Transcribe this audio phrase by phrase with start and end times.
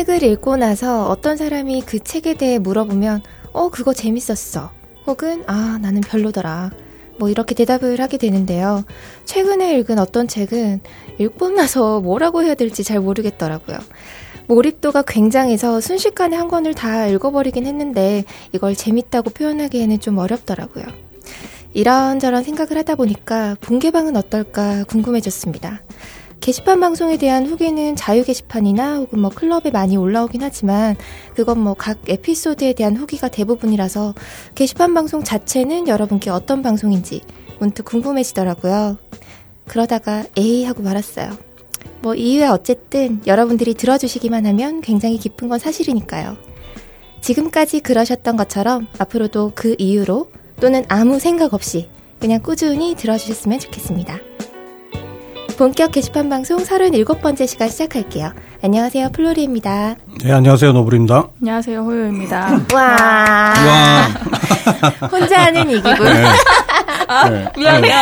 [0.00, 4.70] 책을 읽고 나서 어떤 사람이 그 책에 대해 물어보면, 어, 그거 재밌었어.
[5.06, 6.70] 혹은, 아, 나는 별로더라.
[7.18, 8.84] 뭐 이렇게 대답을 하게 되는데요.
[9.26, 10.80] 최근에 읽은 어떤 책은
[11.18, 13.76] 읽고 나서 뭐라고 해야 될지 잘 모르겠더라고요.
[14.46, 20.84] 몰입도가 굉장해서 순식간에 한 권을 다 읽어버리긴 했는데 이걸 재밌다고 표현하기에는 좀 어렵더라고요.
[21.74, 25.82] 이런저런 생각을 하다 보니까 본개방은 어떨까 궁금해졌습니다.
[26.40, 30.96] 게시판 방송에 대한 후기는 자유 게시판이나 혹은 뭐 클럽에 많이 올라오긴 하지만
[31.34, 34.14] 그건 뭐 각 에피소드에 대한 후기가 대부분이라서
[34.54, 37.20] 게시판 방송 자체는 여러분께 어떤 방송인지
[37.58, 38.96] 문득 궁금해지더라고요.
[39.66, 41.30] 그러다가 에이 하고 말았어요.
[42.00, 46.36] 뭐 이유야 어쨌든 여러분들이 들어주시기만 하면 굉장히 기쁜 건 사실이니까요.
[47.20, 54.29] 지금까지 그러셨던 것처럼 앞으로도 그 이유로 또는 아무 생각 없이 그냥 꾸준히 들어주셨으면 좋겠습니다.
[55.60, 58.32] 본격 게시판 방송 37번째 시간 시작할게요.
[58.62, 59.94] 안녕하세요, 플로리입니다.
[60.24, 61.28] 네, 안녕하세요, 노블입니다.
[61.38, 62.60] 안녕하세요, 호요입니다.
[62.72, 62.80] 와.
[62.80, 64.08] 와.
[65.12, 66.02] 혼자 하는 이 기분.
[66.02, 66.24] 네.
[67.08, 67.46] 아, 네.
[67.58, 67.94] 미안해요.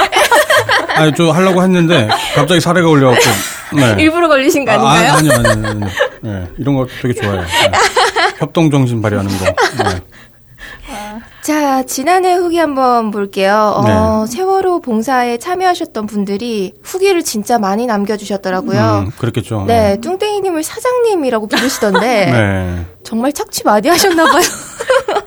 [0.94, 2.06] 아니, 저 하려고 했는데,
[2.36, 3.26] 갑자기 사레가 걸려갖고.
[3.74, 4.04] 네.
[4.04, 5.12] 일부러 걸리신 거 아, 아닌가요?
[5.14, 5.80] 아니, 아니, 아니, 아니.
[6.22, 6.48] 네.
[6.58, 7.42] 이런 거 되게 좋아해요.
[7.42, 7.72] 네.
[8.38, 9.46] 협동 정신 발휘하는 거.
[10.88, 11.20] 네.
[11.42, 13.74] 자, 지난해 후기 한번 볼게요.
[13.76, 19.04] 어, 세월호 봉사에 참여하셨던 분들이 후기를 진짜 많이 남겨주셨더라고요.
[19.06, 19.64] 음, 그렇겠죠.
[19.66, 22.00] 네, 뚱땡이님을 사장님이라고 부르시던데
[22.32, 22.86] 네.
[23.04, 24.42] 정말 착취 많이 하셨나봐요.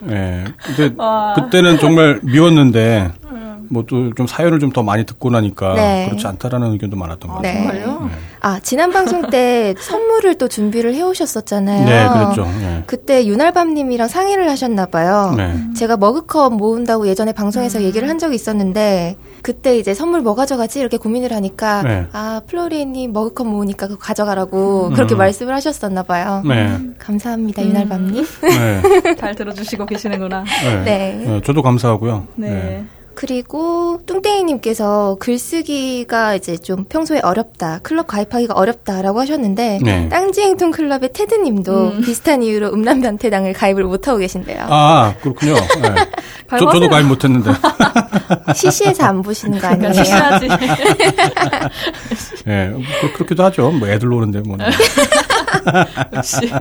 [0.01, 0.45] 네.
[0.63, 1.33] 근데 와.
[1.35, 3.11] 그때는 정말 미웠는데,
[3.72, 6.05] 뭐 또 좀 사연을 좀 더 많이 듣고 나니까 네.
[6.08, 7.64] 그렇지 않다라는 의견도 많았던 것 네.
[7.66, 7.83] 같아요.
[7.86, 8.09] 정말요?
[8.41, 11.86] 아, 지난 방송 때 선물을 또 준비를 해오셨었잖아요.
[11.86, 12.44] 네, 그랬죠.
[12.59, 12.83] 네.
[12.88, 15.33] 그때 윤알밤님이랑 상의를 하셨나봐요.
[15.38, 15.55] 네.
[15.75, 17.83] 제가 머그컵 모은다고 예전에 방송에서 음.
[17.83, 22.06] 얘기를 한 적이 있었는데 그때 이제 선물 뭐 가져가지 이렇게 고민을 하니까 네.
[22.13, 25.18] 아 플로리님 머그컵 모으니까 그거 가져가라고 그렇게 음.
[25.18, 26.44] 말씀을 하셨었나 봐요.
[26.45, 26.78] 네.
[26.97, 27.68] 감사합니다 음.
[27.68, 28.25] 윤알밤님.
[28.41, 29.16] 네.
[29.19, 30.44] 잘 들어주시고 계시는구나.
[30.63, 30.84] 네.
[30.84, 31.24] 네.
[31.25, 32.28] 네, 저도 감사하고요.
[32.35, 32.85] 네.
[33.13, 40.09] 그리고 뚱땡이님께서 글쓰기가 이제 좀 평소에 어렵다, 클럽 가입하기가 어렵다라고 하셨는데 네.
[40.09, 42.01] 땅지행통 클럽의 테드님도 음.
[42.01, 44.66] 비슷한 이유로 음란변태당을 가입을 못하고 계신데요.
[44.69, 45.53] 아, 그렇군요.
[45.53, 45.95] 네.
[46.50, 46.89] 저, 저도.
[46.89, 47.51] 가입 못했는데.
[48.55, 49.94] CC에서 안 보시는 거 아니에요?
[49.94, 50.47] 시시하지.
[52.47, 52.81] 예, 뭐
[53.13, 53.71] 그렇기도 하죠.
[53.71, 54.57] 뭐 애들 노는데 뭐.
[56.13, 56.51] 역시.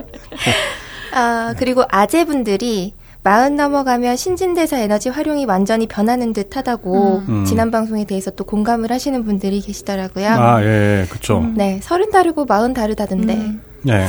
[1.12, 7.45] 아, 그리고 아재분들이 마흔 넘어가면 신진대사 에너지 활용이 완전히 변하는 듯 하다고 음.
[7.45, 10.27] 지난 방송에 대해서 또 공감을 하시는 분들이 계시더라고요.
[10.29, 11.45] 아, 예, 그쵸.
[11.55, 13.61] 네, 서른 다르고 마흔 다르다던데 음.
[13.89, 14.07] 예.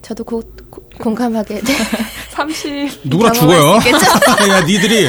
[0.00, 1.72] 저도 고, 고- 공감하게 네.
[2.30, 3.00] 30.
[3.04, 3.76] 누구나 죽어요.
[4.50, 5.08] 야, 니들이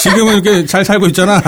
[0.00, 1.40] 지금은 이렇게 잘 살고 있잖아.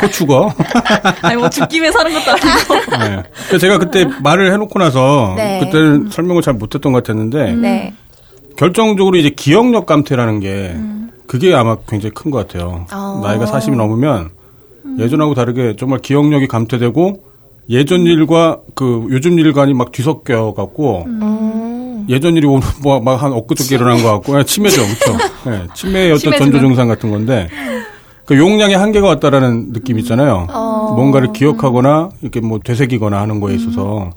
[0.00, 0.52] 곧 죽어.
[1.22, 2.74] 아니, 뭐 죽기 위해 사는 것도 아니고.
[3.04, 3.22] 예.
[3.48, 5.60] 그래서 제가 그때 말을 해놓고 나서 네.
[5.60, 7.94] 그때는 설명을 잘 못했던 것 같았는데 네.
[8.56, 10.76] 결정적으로 이제 기억력 감퇴라는 게
[11.26, 12.86] 그게 아마 굉장히 큰 것 같아요.
[12.92, 13.20] 어.
[13.22, 14.30] 나이가 40이 넘으면
[14.98, 17.22] 예전하고 다르게 정말 기억력이 감퇴되고
[17.70, 22.06] 예전 일과 그 요즘 일간이 막 뒤섞여 갖고 음.
[22.10, 22.46] 예전 일이
[22.82, 25.24] 뭐막한 엊그저께 일어난 것 같고 예, 치매죠, 그렇죠?
[25.50, 26.60] 예, 치매의 어떤 전조 증상.
[26.60, 27.48] 증상 같은 건데
[28.26, 30.46] 그 용량의 한계가 왔다라는 느낌 있잖아요.
[30.50, 30.92] 어.
[30.94, 34.10] 뭔가를 기억하거나 이렇게 뭐 되새기거나 하는 거에 있어서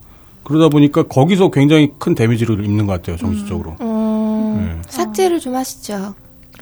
[0.43, 3.75] 그러다 보니까 거기서 굉장히 큰 데미지를 입는 것 같아요, 정신적으로.
[3.81, 4.81] 음, 네.
[4.89, 6.13] 삭제를 좀 하시죠.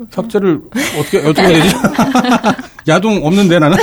[0.09, 0.61] 삭제를
[0.99, 1.75] 어떻게 어떻게 해야 되지?
[2.87, 3.77] 야동 없는데 나는.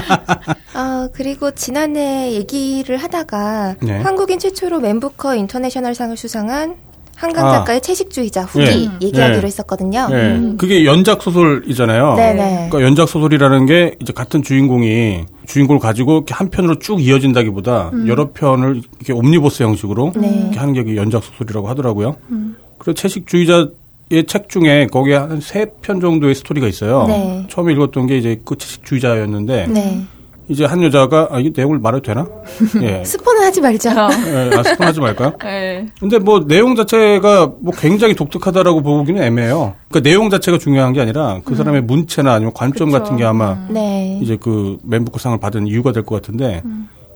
[0.74, 4.00] 아, 그리고 지난해 얘기를 하다가 네.
[4.00, 6.76] 한국인 최초로 맨부커 인터내셔널 상을 수상한
[7.16, 7.50] 한강 아.
[7.50, 8.90] 작가의 채식주의자 후기 네.
[9.02, 9.46] 얘기하기로 네.
[9.46, 10.08] 했었거든요.
[10.10, 12.14] 예, 그게 연작 소설이잖아요.
[12.14, 12.68] 네네.
[12.70, 18.30] 그러니까 연작 소설이라는 게 이제 같은 주인공이 주인공을 가지고 이렇게 한 편으로 쭉 이어진다기보다 여러
[18.32, 20.44] 편을 이렇게 옴니버스 형식으로 네.
[20.44, 22.16] 이렇게 하는 게 연작 소설이라고 하더라고요.
[22.78, 23.68] 그리고 채식주의자
[24.10, 27.04] 의책 중에 거기에 한 세 편 정도의 스토리가 있어요.
[27.06, 27.46] 네.
[27.48, 30.00] 처음에 읽었던 게 이제 그 채식주의자였는데 네.
[30.48, 32.26] 이제 한 여자가 아, 이 내용을 말해도 되나?
[32.82, 33.04] 예.
[33.04, 34.08] 스포는 하지 말자.
[34.26, 35.32] 예, 아, 스폰하지 말까요?
[35.42, 35.86] 네.
[36.00, 39.74] 근데 뭐 내용 자체가 뭐 굉장히 독특하다라고 보기는 애매해요.
[39.88, 42.98] 그러니까 내용 자체가 중요한 게 아니라 그 사람의 문체나 아니면 관점 그쵸.
[42.98, 44.18] 같은 게 아마 네.
[44.20, 46.62] 이제 그 맨부커상을 받은 이유가 될 것 같은데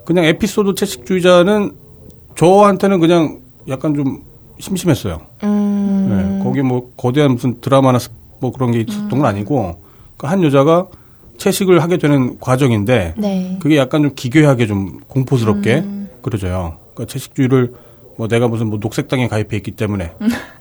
[0.05, 1.73] 그냥 에피소드 채식주의자는
[2.37, 4.23] 저한테는 그냥 약간 좀
[4.61, 5.19] 심심했어요.
[5.43, 6.07] 음.
[6.09, 6.24] 네,
[6.55, 8.11] 거기 뭐 거대한 무슨 드라마나 스-
[8.41, 9.81] 뭐 그런 게 있었던 건 아니고
[10.17, 10.87] 그한 여자가
[11.39, 13.59] 채식을 하게 되는 과정인데 네.
[13.61, 15.85] 그게 약간 좀 기괴하게 좀 공포스럽게
[16.23, 16.77] 그려져요.
[16.95, 17.73] 그러니까 채식주의를
[18.17, 20.13] 뭐 내가 무슨 뭐 녹색당에 가입해 있기 때문에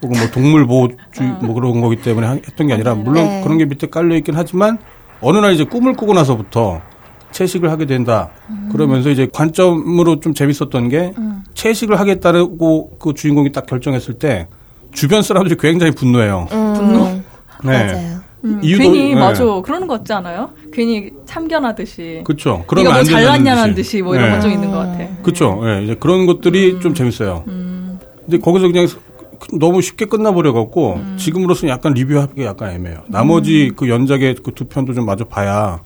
[0.02, 0.98] 혹은 뭐 동물 보호주의
[1.40, 3.40] 뭐 그런 거기 때문에 하- 했던 게 아니라 물론 네.
[3.44, 4.78] 그런 게 밑에 깔려 있긴 하지만
[5.20, 6.80] 어느 날 이제 꿈을 꾸고 나서부터
[7.30, 8.30] 채식을 하게 된다.
[8.70, 11.14] 그러면서 이제 관점으로 좀 재밌었던 게
[11.54, 14.46] 채식을 하겠다고 그 주인공이 딱 결정했을 때
[14.94, 16.46] 주변 사람들이 굉장히 분노해요.
[16.52, 17.04] 음, 분노?
[17.64, 17.86] 네.
[17.92, 18.14] 맞아요.
[18.44, 19.20] 음, 이유도- 괜히 네.
[19.20, 20.50] 맞아 그러는 거 같지 않아요?
[20.72, 22.20] 괜히 참견하듯이.
[22.24, 22.64] 그렇죠.
[22.70, 24.36] 뭐안 된다는 잘났냐는 듯이 뭐 이런 네.
[24.36, 25.06] 거좀 있는 것 같아.
[25.22, 25.60] 그렇죠.
[25.64, 27.42] 예, 이제 그런 것들이 좀 재밌어요.
[27.46, 28.86] 근데 거기서 그냥
[29.52, 33.02] 너무 쉽게 끝나버려 갖고 지금으로서는 약간 리뷰하기 약간 애매해요.
[33.08, 35.80] 나머지 그 연작의 그 두 편도 좀 마저 봐야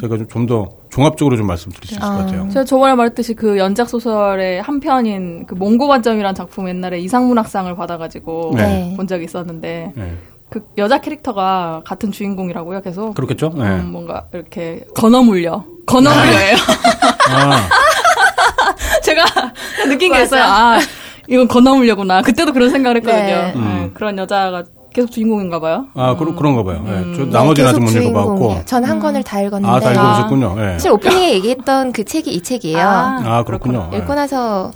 [0.00, 2.48] 제가 좀좀더 종합적으로 좀 말씀드릴 수 있을 것 같아요.
[2.50, 8.94] 제가 저번에 말했듯이 그 연작 소설의 한 편인 그 몽고반점이라는 작품 옛날에 이상문학상을 받아가지고 네.
[8.96, 10.14] 본 적이 있었는데 예.
[10.50, 12.80] 그 여자 캐릭터가 같은 주인공이라고요.
[12.82, 13.52] 계속 그렇겠죠?
[13.58, 13.62] 예.
[13.62, 16.56] 음, 뭔가 이렇게 건어물려 건어물려예요.
[17.30, 17.68] 아,
[19.02, 19.24] 제가
[19.88, 20.42] 느낀 게 있어요.
[20.44, 20.78] 아
[21.28, 22.22] 이건 건어물려구나.
[22.22, 23.24] 그때도 그런 생각을 했거든요.
[23.24, 23.52] 네.
[23.52, 23.90] 네, 음.
[23.94, 25.86] 그런 여자가 계속 주인공인가 봐요.
[25.94, 26.84] 아, 그런 그런가 봐요.
[26.86, 27.16] 예.
[27.16, 28.30] 저 네, 나머지 는 아직 계속 못 읽어봤고.
[28.30, 28.64] 주인공이에요.
[28.64, 30.56] 저는 한 권을 다 읽었는데 아, 다 읽어보셨군요.
[30.58, 30.72] 예.
[30.74, 32.78] 사실 오프닝에 얘기했던 그 책이 이 책이에요.
[32.80, 33.90] 아, 그렇군요.
[33.92, 33.98] 예.
[33.98, 34.70] 읽고 나서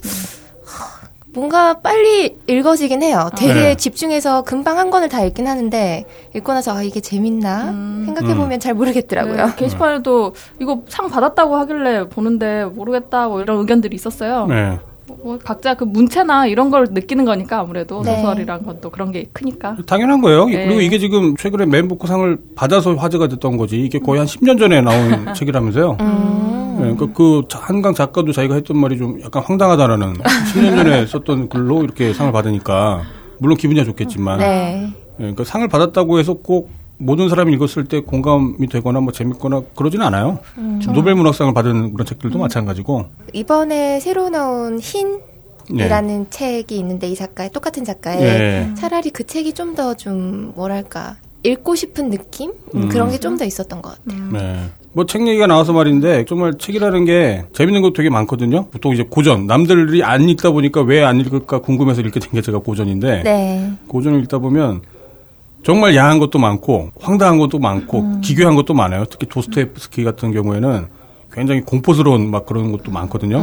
[1.35, 3.31] 뭔가 빨리 읽어지긴 해요.
[3.37, 3.75] 되게 네.
[3.77, 6.05] 집중해서 금방 한 권을 다 읽긴 하는데
[6.35, 7.67] 읽고 나서 아 이게 재밌나
[8.07, 9.37] 생각해 보면 잘 모르겠더라고요.
[9.47, 14.47] 네, 게시판에도 이거 상 받았다고 하길래 보는데 모르겠다 뭐 이런 의견들이 있었어요.
[14.47, 14.81] 네.
[15.09, 18.17] 뭐 각자 그 문체나 이런 걸 느끼는 거니까 아무래도 네.
[18.17, 19.77] 소설이란 건또 그런 게 크니까.
[19.87, 20.47] 당연한 거예요.
[20.47, 20.67] 네.
[20.67, 23.81] 그리고 이게 지금 최근에 맨부크상을 받아서 화제가 됐던 거지.
[23.81, 25.97] 이게 거의 한 10년 전에 나온 책이라면서요.
[26.01, 26.75] 음.
[26.79, 30.15] 네, 그러니까 그 자- 한강 작가도 자기가 했던 말이 좀 약간 황당하다라는
[30.55, 33.03] 10년 전에 썼던 글로 이렇게 상을 받으니까
[33.39, 34.87] 물론 기분이야 좋겠지만 네.
[34.87, 40.05] 예, 그러니까 상을 받았다고 해서 꼭 모든 사람이 읽었을 때 공감이 되거나 뭐 재밌거나 그러지는
[40.07, 40.39] 않아요.
[40.59, 40.81] 음.
[40.93, 43.07] 노벨 문학상을 받은 그런 책들도 마찬가지고.
[43.33, 45.21] 이번에 새로 나온 흰
[45.71, 46.31] 이라는 네.
[46.31, 48.69] 책이 있는데 이 작가의 똑같은 작가의 예.
[48.75, 52.89] 차라리 그 책이 좀더좀 뭐랄까 읽고 싶은 느낌 음.
[52.89, 54.29] 그런 게 좀 더 있었던 것 같아요.
[54.33, 54.63] 네.
[54.95, 58.67] 뭐 책 얘기가 나와서 말인데 정말 책이라는 게 재밌는 거 되게 많거든요.
[58.71, 62.59] 보통 이제 고전 남들이 안 읽다 보니까 왜 안 읽을까 궁금해서 읽게 된 게 제가
[62.59, 63.71] 고전인데 네.
[63.89, 64.81] 고전을 읽다 보면
[65.69, 69.05] 정말 야한 것도 많고 황당한 것도 많고 기괴한 것도 많아요.
[69.11, 70.87] 특히 도스토옙스키 같은 경우에는
[71.31, 73.39] 굉장히 공포스러운 막 그런 것도 많거든요.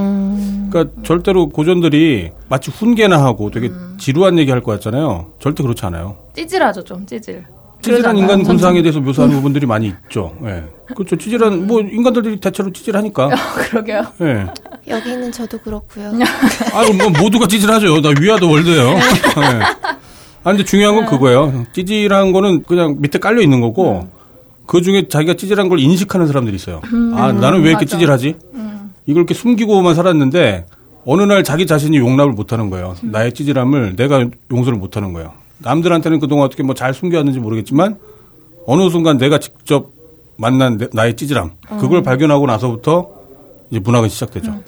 [0.72, 3.69] 그러니까 절대로 고전들이 마치 훈계나 하고 되게
[4.00, 5.33] 지루한 얘기 할 것 같잖아요.
[5.39, 6.16] 절대 그렇지 않아요.
[6.36, 7.44] 찌질하죠 좀 찌질.
[7.83, 8.18] 찌질한.
[8.18, 10.33] 인간 전- 군상에 대해서 묘사하는 부분들이 많이 있죠.
[10.45, 10.63] 예.
[10.95, 11.16] 그렇죠.
[11.18, 13.30] 찌질한 뭐 인간들이 대체로 찌질하니까.
[13.69, 14.01] 그러게요.
[14.22, 14.48] 예.
[14.88, 16.07] 여기 있는 저도 그렇고요.
[16.74, 18.01] 아, 뭐 모두가 찌질하죠.
[18.01, 18.88] 나 위아더 월드예요.
[18.89, 19.95] 예.
[20.45, 21.65] 아, 근데 중요한 건 그거예요.
[21.74, 24.07] 찌질한 거는 그냥 밑에 깔려 있는 거고
[24.68, 26.81] 그 중에 자기가 찌질한 걸 인식하는 사람들이 있어요.
[27.15, 27.97] 아, 나는 왜 이렇게 맞아.
[27.97, 28.36] 찌질하지?
[29.07, 30.68] 이걸 이렇게 숨기고만 살았는데
[31.06, 32.95] 어느 날 자기 자신이 용납을 못 하는 거예요.
[33.01, 35.33] 나의 찌질함을 내가 용서를 못 하는 거예요.
[35.59, 37.98] 남들한테는 그동안 어떻게 뭐 잘 숨겨왔는지 모르겠지만
[38.68, 39.89] 어느 순간 내가 직접
[40.38, 43.07] 만난 내- 나의 찌질함 그걸 발견하고 나서부터
[43.71, 44.59] 이제 문학은 시작되죠.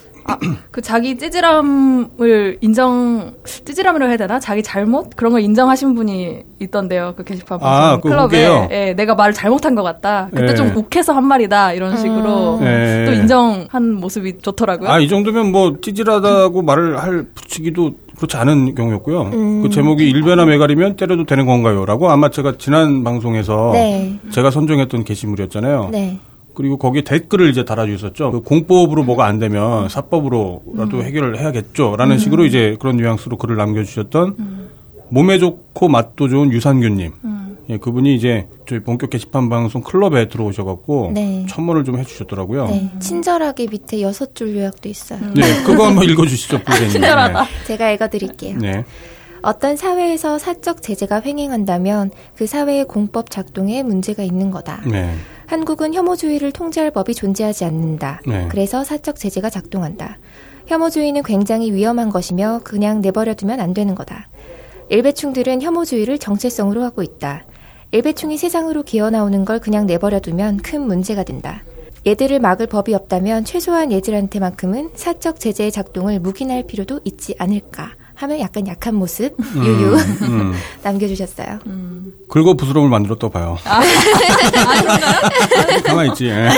[0.71, 4.39] 그 자기 찌질함을 인정 찌질함이라고 해야 되나?
[4.39, 7.13] 자기 잘못 그런 걸 인정하신 분이 있던데요.
[7.15, 8.68] 그 게시판 아, 그 클럽에?
[8.71, 10.29] 예, 내가 말을 잘못한 것 같다.
[10.33, 10.56] 그때 예.
[10.56, 13.06] 좀 욱해서 한 말이다 이런 식으로 예.
[13.06, 14.89] 또 인정한 모습이 좋더라고요.
[14.89, 19.30] 아, 이 정도면 뭐 찌질하다고 말을 할 붙이기도 그렇지 않은 경우였고요.
[19.62, 21.85] 그 제목이 일베나 메가리면 때려도 되는 건가요?
[21.85, 24.19] 라고 아마 제가 지난 방송에서 네.
[24.31, 25.89] 제가 선정했던 게시물이었잖아요.
[25.91, 26.19] 네.
[26.57, 28.31] 그리고 거기에 댓글을 이제 달아주셨죠.
[28.31, 31.95] 그 공법으로 뭐가 안 되면 사법으로라도 해결을 해야겠죠.
[31.97, 34.69] 라는 식으로 이제 그런 뉘앙스로 글을 남겨주셨던
[35.09, 37.11] 몸에 좋고 맛도 좋은 유산균님.
[37.69, 41.45] 예, 그분이 이제 저희 본격 게시판 방송 클럽에 들어오셔갖고 네.
[41.47, 42.66] 첨언을 좀 해주셨더라고요.
[42.66, 42.90] 네.
[42.99, 45.19] 친절하게 밑에 여섯 줄 요약도 있어요.
[45.35, 46.90] 네, 그거 한번 읽어주시죠, 부장님.
[46.90, 47.45] 친절하다.
[47.68, 48.57] 제가 읽어드릴게요.
[48.57, 48.83] 네.
[49.44, 54.81] 어떤 사회에서 사적 제재가 횡행한다면 그 사회의 공법 작동에 문제가 있는 거다.
[54.90, 55.14] 네.
[55.47, 58.21] 한국은 혐오주의를 통제할 법이 존재하지 않는다.
[58.27, 58.47] 네.
[58.49, 60.18] 그래서 사적 제재가 작동한다.
[60.68, 64.27] 혐오주의는 굉장히 위험한 것이며 그냥 내버려두면 안 되는 거다.
[64.89, 67.45] 일배충들은 혐오주의를 정체성으로 하고 있다.
[67.92, 71.63] 일배충이 세상으로 기어나오는 걸 그냥 내버려두면 큰 문제가 된다.
[72.06, 78.68] 얘들을 막을 법이 없다면 최소한 얘들한테만큼은 사적 제재의 작동을 묵인할 필요도 있지 않을까 하면 약간
[78.68, 80.54] 약한 모습 유유 음.
[80.81, 81.59] 남겨주셨어요.
[82.28, 83.57] 긁어 부스럼을 만들었다고 봐요.
[83.66, 83.81] 아,
[85.86, 86.26] 가만히 있지.
[86.28, 86.50] 예.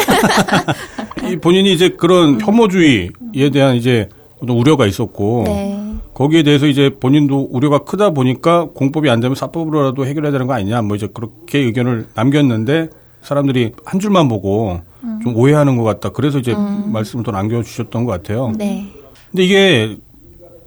[1.30, 4.08] 이 본인이 이제 그런 혐오주의에 대한 이제
[4.42, 5.96] 어떤 우려가 있었고 네.
[6.14, 10.82] 거기에 대해서 이제 본인도 우려가 크다 보니까 공법이 안 되면 사법으로라도 해결해야 되는 거 아니냐
[10.82, 12.90] 뭐 이제 그렇게 의견을 남겼는데
[13.22, 14.80] 사람들이 한 줄만 보고
[15.24, 16.10] 좀 오해하는 것 같다.
[16.10, 18.54] 그래서 이제 말씀을 더 남겨주셨던 것 같아요.
[18.58, 18.88] 네.
[19.32, 19.98] 근데 이게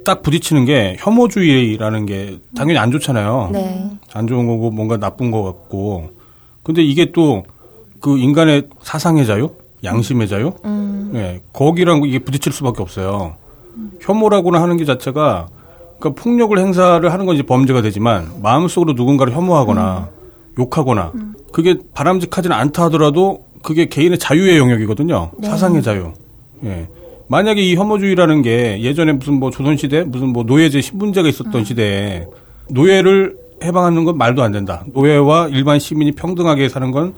[0.05, 3.51] 딱 부딪히는 게 혐오주의라는 게 당연히 안 좋잖아요.
[3.53, 3.91] 네.
[4.13, 6.11] 안 좋은 거고 뭔가 나쁜 것 같고.
[6.63, 7.43] 근데 이게 또
[8.03, 9.51] 그 인간의 사상의 자유,
[9.85, 10.53] 양심의 자유,
[11.15, 13.37] 예, 거기랑 이게 부딪힐 수밖에 없어요.
[14.01, 15.47] 혐오라고나 하는 게 자체가
[16.01, 20.09] 그러니까 폭력을 행사를 하는 건 이제 범죄가 되지만 마음속으로 누군가를 혐오하거나
[20.59, 21.13] 욕하거나
[21.53, 25.31] 그게 바람직하지는 않다 하더라도 그게 개인의 자유의 영역이거든요.
[25.45, 26.13] 사상의 자유.
[26.65, 26.89] 예.
[27.33, 32.27] 만약에 이 혐오주의라는 게 예전에 무슨 뭐 조선시대 무슨 뭐 노예제 신분제가 있었던 시대에
[32.69, 34.85] 노예를 해방하는 건 말도 안 된다.
[34.93, 37.15] 노예와 일반 시민이 평등하게 사는 건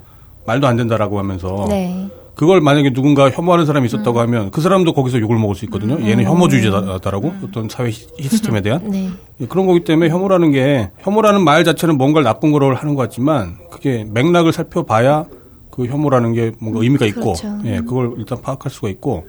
[0.47, 2.06] 말도 안 된다라고 하면서 네.
[2.37, 5.94] 그걸 만약에 누군가 혐오하는 사람이 있었다고 하면 그 사람도 거기서 욕을 먹을 수 있거든요.
[6.09, 9.11] 얘는 혐오주의자다라고 어떤 사회 시- 시스템에 대한 네.
[9.40, 13.56] 예, 그런 거기 때문에 혐오라는 게 혐오라는 말 자체는 뭔가를 나쁜 거로 하는 것 같지만
[13.68, 15.25] 그게 맥락을 살펴봐야
[15.73, 17.49] 그 혐오라는 게 뭔가 의미가 있고 그렇죠.
[17.64, 19.25] 예 그걸 일단 파악할 수가 있고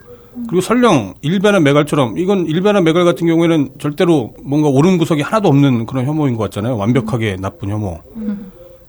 [0.48, 5.86] 그리고 설령 일베나 메갈처럼 이건 일베나 메갈 같은 경우에는 절대로 뭔가 옳은 구석이 하나도 없는
[5.86, 8.00] 그런 혐오인 것 같잖아요 완벽하게 나쁜 혐오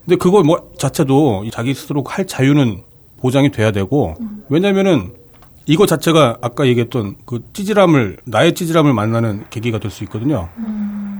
[0.05, 2.81] 근데 그거 뭐 자체도 자기 스스로 할 자유는
[3.19, 4.15] 보장이 돼야 되고
[4.49, 5.11] 왜냐면은
[5.65, 10.47] 이거 자체가 아까 얘기했던 그 찌질함을 나의 찌질함을 만나는 계기가 될 수 있거든요.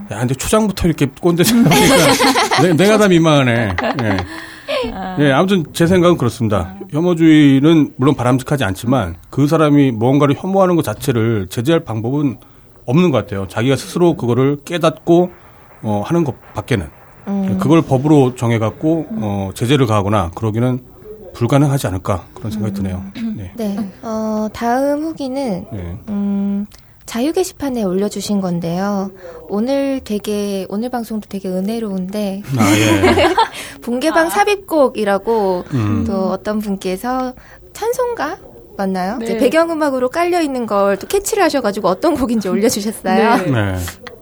[0.10, 1.74] 야, 근데 초장부터 이렇게 꼰대질 하니까
[2.64, 3.76] 내, 내가 다 민망하네.
[4.04, 4.18] 예.
[5.20, 6.76] 예, 아무튼 제 생각은 그렇습니다.
[6.92, 12.38] 혐오주의는 물론 바람직하지 않지만 그 사람이 무언가를 혐오하는 것 자체를 제재할 방법은
[12.86, 13.48] 없는 것 같아요.
[13.48, 15.30] 자기가 스스로 그거를 깨닫고
[15.84, 16.88] 어, 하는 것 밖에는.
[17.60, 20.80] 그걸 법으로 정해갖고 어, 제재를 가하거나 그러기는
[21.34, 23.04] 불가능하지 않을까 그런 생각이 드네요.
[23.36, 23.52] 네.
[23.56, 23.78] 네.
[24.02, 25.98] 어, 다음 후기는 네.
[26.10, 26.27] 음,
[27.08, 29.10] 자유 게시판에 올려주신 건데요.
[29.50, 33.34] 오늘 되게 오늘 방송도 되게 은혜로운데 아, 예.
[33.82, 36.04] 분개방 삽입곡이라고 음.
[36.06, 37.34] 또 어떤 분께서
[37.74, 38.38] 찬송가
[38.78, 39.18] 맞나요?
[39.18, 39.26] 네.
[39.26, 43.38] 이제 배경음악으로 깔려 있는 걸 또 캐치를 하셔가지고 어떤 곡인지 올려주셨어요.
[43.46, 43.52] 네.
[43.52, 43.76] 네.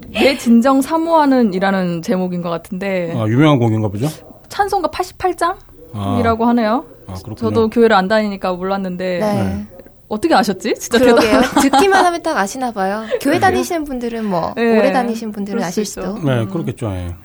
[0.07, 4.07] 내 진정 사모하는이라는 제목인 것 같은데 아, 유명한 곡인가 보죠?
[4.47, 6.47] 찬송가 88장이라고 아.
[6.49, 6.85] 하네요.
[7.07, 7.35] 아, 그렇군요.
[7.35, 9.65] 저도 교회를 안 다니니까 몰랐는데 네.
[10.07, 10.75] 어떻게 아셨지?
[10.75, 11.41] 진짜 그러게요.
[11.41, 11.62] 대단.
[11.62, 13.05] 듣기만 하면 딱 아시나 봐요.
[13.21, 14.79] 교회 다니시는 분들은 뭐 네.
[14.79, 16.01] 오래 다니신 분들은 수 아실 있죠.
[16.01, 16.19] 수도.
[16.19, 16.91] 네, 그렇겠죠.
[16.91, 17.15] 예.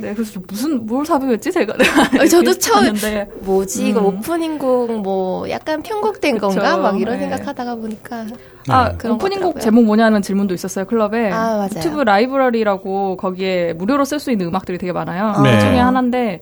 [0.00, 1.74] 네, 그래서 좀 무슨 뭘 삽입했지 제가.
[2.20, 2.92] 어, 저도 처음
[3.40, 4.06] 뭐지 이거 음.
[4.06, 6.48] 오프닝 곡 뭐 약간 편곡된 그쵸.
[6.48, 7.20] 건가 막 이런 네.
[7.20, 8.26] 생각하다가 보니까
[8.68, 9.08] 아, 네.
[9.08, 9.60] 오프닝곡 거더라고요.
[9.60, 11.30] 제목 뭐냐는 질문도 있었어요, 클럽에.
[11.30, 11.68] 아, 맞아요.
[11.76, 15.40] 유튜브 라이브러리라고 거기에 무료로 쓸 수 있는 음악들이 되게 많아요.
[15.42, 15.52] 네.
[15.54, 16.40] 그 중에 하나인데,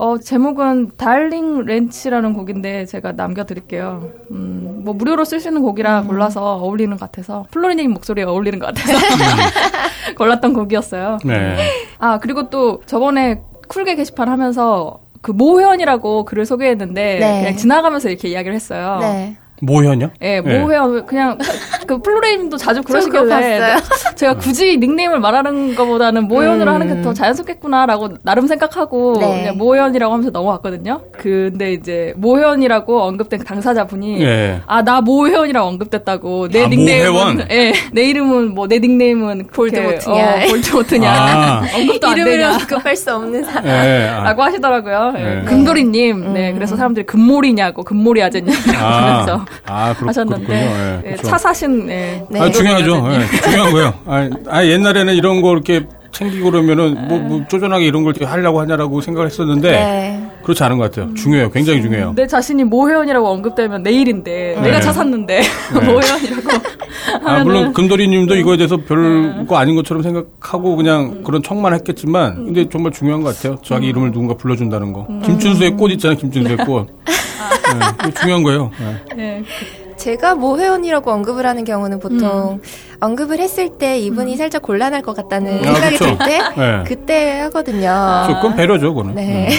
[0.00, 4.10] 어, 제목은 달링 렌치라는 곡인데 제가 남겨드릴게요.
[4.30, 8.68] 음, 뭐 무료로 쓸 수 있는 곡이라 골라서 어울리는 것 같아서, 플로리님 목소리에 어울리는 것
[8.68, 8.94] 같아서
[10.16, 11.18] 골랐던 곡이었어요.
[11.22, 11.58] 네.
[11.98, 17.40] 아, 그리고 또 저번에 쿨게 게시판 하면서 그 모 회원이라고 글을 소개했는데 네.
[17.40, 18.96] 그냥 지나가면서 이렇게 이야기를 했어요.
[19.02, 19.36] 네.
[19.60, 20.10] 모 회원이요?
[20.22, 20.58] 예, 네.
[20.58, 21.38] 모회원 그냥
[21.86, 23.76] 그 플로레님도 자주 그러시길래.
[24.16, 26.74] 제가 굳이 닉네임을 말하는 것보다는 모회원으로 음.
[26.74, 29.40] 하는 게 더 자연스럽겠구나라고 나름 생각하고 네.
[29.40, 31.00] 그냥 모회원이라고 하면서 넘어갔거든요.
[31.12, 34.60] 근데 이제 모회원이라고 언급된 당사자분이 예.
[34.66, 37.46] 아나 모회원이라고 언급됐다고 내 아, 닉네임은?
[37.50, 40.14] 예, 내 이름은 뭐 내 닉네임은 볼드모트냐.
[40.14, 41.62] 어, 볼드모트냐 아.
[41.74, 42.58] 언급도 안 되냐.
[42.68, 43.66] 언급할 수 없는 사람.
[43.66, 44.08] 예.
[44.08, 45.14] 아, 라고 하시더라고요.
[45.18, 45.42] 예, 네.
[45.44, 46.32] 금돌이님.
[46.34, 46.54] 네, 음.
[46.54, 50.58] 그래서 사람들이 금몰이냐고, 금몰이 아재냐고 아, 하면서 아, 그렇, 하셨는데, 그렇군요.
[50.58, 51.22] 예, 예, 그렇죠.
[51.28, 52.24] 차 사신, 예.
[52.30, 52.40] 네.
[52.40, 53.02] 아, 중요하죠.
[53.02, 53.94] 금몰이 예, 중요한 거예요.
[54.06, 59.00] 아, 아, 옛날에는 이런 거 이렇게 챙기고 그러면은 뭐, 뭐 쪼잔하게 이런 걸 하려고 하냐라고
[59.00, 60.30] 생각을 했었는데 네.
[60.42, 61.14] 그렇지 않은 것 같아요.
[61.14, 61.50] 중요해요.
[61.50, 62.12] 굉장히 중요해요.
[62.16, 64.60] 내 자신이 모회원이라고 언급되면 내일인데, 네.
[64.60, 65.42] 내가 차 샀는데,
[65.72, 66.50] 모회원이라고.
[67.24, 72.92] 아, 물론 금돌이님도 이거에 대해서 별거 아닌 것처럼 생각하고 그냥 그런 척만 했겠지만, 근데 정말
[72.92, 73.58] 중요한 것 같아요.
[73.62, 75.06] 자기 이름을 누군가 불러준다는 거.
[75.24, 76.16] 김춘수의 꽃 있잖아요.
[76.18, 76.88] 김춘수의 꽃.
[78.04, 78.70] 네, 중요한 거예요.
[79.16, 79.42] 네.
[79.42, 79.96] 예.
[79.96, 82.60] 제가 모 회원이라고 언급을 하는 경우는 보통
[83.00, 85.96] 언급을 했을 때 이분이 살짝 곤란할 것 같다는 아, 생각이.
[85.98, 86.84] 들 때 네.
[86.86, 88.24] 그때 하거든요.
[88.28, 89.14] 조금 배려죠, 그거는.
[89.14, 89.50] 네.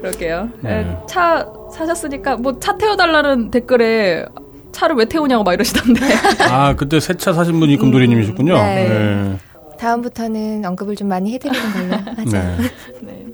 [0.00, 0.48] 그럴게요.
[0.60, 0.70] 네.
[0.70, 4.24] 예, 차 사셨으니까, 뭐 차 태워달라는 댓글에,
[4.72, 6.00] 차를 왜 태우냐고 막 이러시던데.
[6.50, 8.54] 아, 그때 새 차 사신 분이 금돌이님이셨군요.
[8.54, 8.88] 네.
[8.88, 9.36] 네.
[9.78, 12.30] 다음부터는 언급을 좀 많이 해드리는 걸로 하죠.
[13.02, 13.26] 네.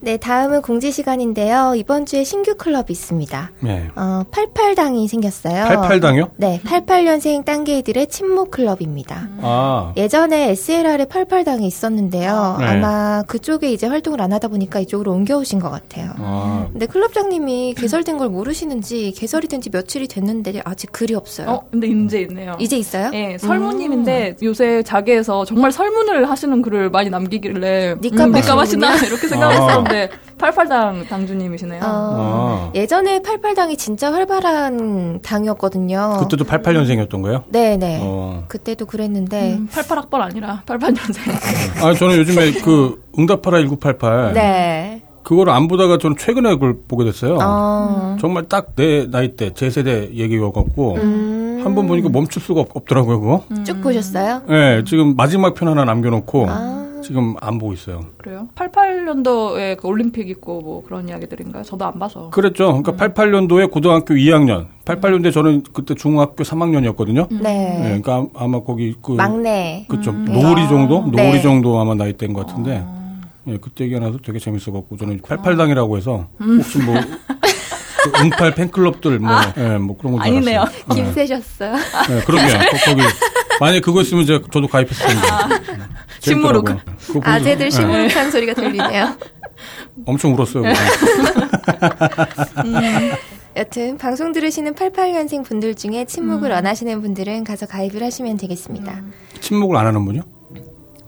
[0.00, 0.12] 네.
[0.12, 1.74] 네, 다음은 공지 시간인데요.
[1.76, 3.50] 이번 주에 신규 클럽이 있습니다.
[3.60, 3.88] 네.
[3.94, 5.64] 어, 88당이 생겼어요.
[5.64, 6.30] 88당이요?
[6.36, 9.28] 네, 88년생 딴개이들의 친목 클럽입니다.
[9.42, 9.92] 아.
[9.96, 12.56] 예전에 SLR에 88당이 있었는데요.
[12.58, 12.66] 네.
[12.66, 16.12] 아마 그쪽에 이제 활동을 안 하다 보니까 이쪽으로 옮겨오신 것 같아요.
[16.18, 16.66] 아.
[16.72, 21.48] 근데 클럽장님이 개설된 걸 모르시는지 개설이 된 지 며칠이 됐는데 아직 글이 없어요.
[21.50, 22.54] 어, 근데 이제 있네요.
[22.60, 23.10] 이제 있어요?
[23.12, 28.56] 예, 설문님인데 요새 자기에서 정말 설문을 하시는 글을 많이 남기길래 니값 음, 니값.
[28.56, 31.80] 하시나 이렇게 생각했었 는데 88당 당주님이시네요.
[31.82, 32.70] 어, 아.
[32.74, 36.18] 예전에 88당이 진짜 활발한 당이었거든요.
[36.20, 37.44] 그때도 88년생이었던 거예요?
[37.48, 37.98] 네네.
[38.02, 38.44] 어.
[38.48, 41.82] 그때도 그랬는데, 음, 88학번 아니라 88년생.
[41.84, 44.32] 아, 저는 요즘에 그 응답하라 1988.
[44.34, 45.02] 네.
[45.24, 47.38] 그거를 안 보다가 저는 최근에 그걸 보게 됐어요.
[47.42, 51.60] 어, 정말 딱 내 나이 때, 제 세대 얘기여갖고, 음.
[51.64, 53.44] 한번 보니까 멈출 수가 없, 더라고요 그거.
[53.64, 54.42] 쭉 보셨어요?
[54.48, 56.87] 네, 지금 마지막 편 하나 남겨놓고 아.
[57.02, 58.00] 지금 안 보고 있어요.
[58.18, 58.48] 그래요?
[58.54, 61.62] 88년도에 그 올림픽 있고 뭐 그런 이야기들인가요?
[61.62, 62.30] 저도 안 봐서.
[62.30, 62.80] 그랬죠.
[62.82, 67.28] 그러니까 88년도에 고등학교 2학년, 88년도에 저는 그때 중학교 3학년이었거든요.
[67.30, 67.40] 네.
[67.42, 69.86] 네, 그러니까 아마 거기 그 막내.
[69.88, 71.22] 그쵸 노을이 정도 네.
[71.24, 72.84] 노을이 정도 아마 나이 때인 것 같은데
[73.46, 79.78] 예, 그때 얘기가 나서 되게 재밌어갖고 저는 88당이라고 해서 혹시 뭐그 응팔 팬클럽들 뭐, 예,
[79.78, 80.64] 뭐 그런 거 아니네요.
[80.92, 81.72] 김새셨어요?
[81.74, 82.58] 네, 그러게요.
[82.58, 83.02] 거- 거기
[83.60, 85.26] 만약 그거 있으면 제가 저도 가입했을 텐데.
[86.20, 86.66] 식무룩.
[86.66, 86.96] 재밌더라고요.
[87.00, 89.16] 그거 보면서, 아재들 예, 시무룩한 소리가 들리네요.
[90.06, 90.62] 엄청 울었어요.
[90.62, 90.74] 그거.
[93.56, 99.02] 여튼 방송 들으시는 88년생 분들 중에 침묵을 원하시는 분들은 가서 가입을 하시면 되겠습니다.
[99.40, 100.22] 침묵을 안 하는 분요?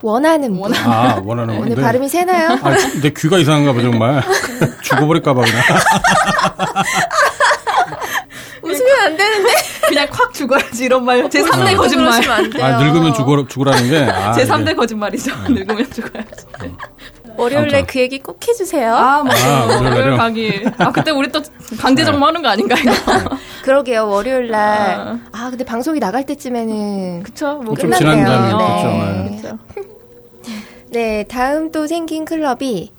[0.01, 0.73] 원하는 분.
[0.75, 1.63] 아 원하는 분.
[1.65, 1.81] 오늘 네.
[1.81, 2.57] 발음이 새나요?
[2.61, 4.21] 아, 내 귀가 이상한가 봐 정말.
[4.81, 5.61] 죽어버릴까 봐 그냥.
[8.63, 9.49] 웃으면 안 되는데.
[9.91, 11.29] 그냥 콱 죽어야지 이런 말.
[11.29, 12.21] 제 3대 거짓말.
[12.61, 13.99] 아 늙으면 죽어 죽으라는 게.
[14.09, 14.51] 아, 제 이게.
[14.51, 15.35] 3대 거짓말이죠.
[15.49, 16.45] 늙으면 죽어야지.
[17.37, 17.85] 월요일에 아무튼.
[17.87, 18.93] 그 얘기 꼭 해주세요.
[18.95, 19.33] 아, 뭐.
[19.33, 19.95] 아, 월요일에요?
[19.95, 20.65] 월요일 강의.
[20.77, 21.41] 아, 그때 우리 또
[21.79, 22.91] 강제 정모 하는 거 아닌가, 이거?
[23.63, 25.19] 그러게요, 월요일 날.
[25.31, 27.23] 아, 근데 방송이 나갈 때쯤에는.
[27.23, 27.61] 그쵸.
[27.63, 27.97] 뭐좀 끝났네요.
[27.97, 29.39] 지난 다음에 네.
[29.41, 29.59] 그렇죠.
[30.89, 32.91] 네, 다음 또 생긴 클럽이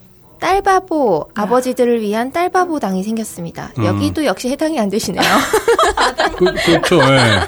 [0.53, 3.71] 딸바보 아버지들을 위한 딸바보 당이 생겼습니다.
[3.79, 3.85] 음.
[3.85, 5.23] 여기도 역시 해당이 안 되시네요.
[6.37, 6.99] 그, 그렇죠.
[7.01, 7.41] 예.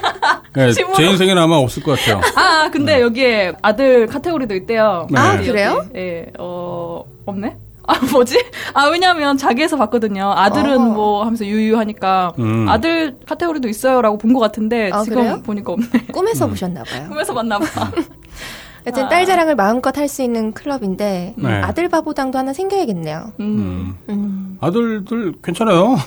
[0.57, 2.21] 예, 제 인생에는 아마 없을 것 같아요.
[2.37, 5.07] 아, 근데 여기에 아들 카테고리도 있대요.
[5.11, 5.19] 네.
[5.19, 5.85] 아, 그래요?
[5.93, 7.57] 예, 어, 없네?
[7.87, 8.43] 아, 뭐지?
[8.73, 10.31] 아, 왜냐면 자기에서 봤거든요.
[10.35, 10.85] 아들은 어허.
[10.93, 12.65] 뭐 하면서 유유하니까 음.
[12.69, 15.41] 아들 카테고리도 있어요라고 본 것 같은데 아, 지금 그래요?
[15.45, 16.05] 보니까 없네.
[16.13, 17.07] 꿈에서 보셨나 봐요.
[17.09, 17.65] 꿈에서 봤나 봐.
[18.85, 21.49] 여튼 딸 자랑을 마음껏 할 수 있는 클럽인데 네.
[21.61, 23.33] 아들 바보당도 하나 생겨야겠네요.
[23.39, 23.45] 음.
[23.57, 23.97] 음.
[24.09, 24.57] 음.
[24.61, 25.95] 아들들 괜찮아요.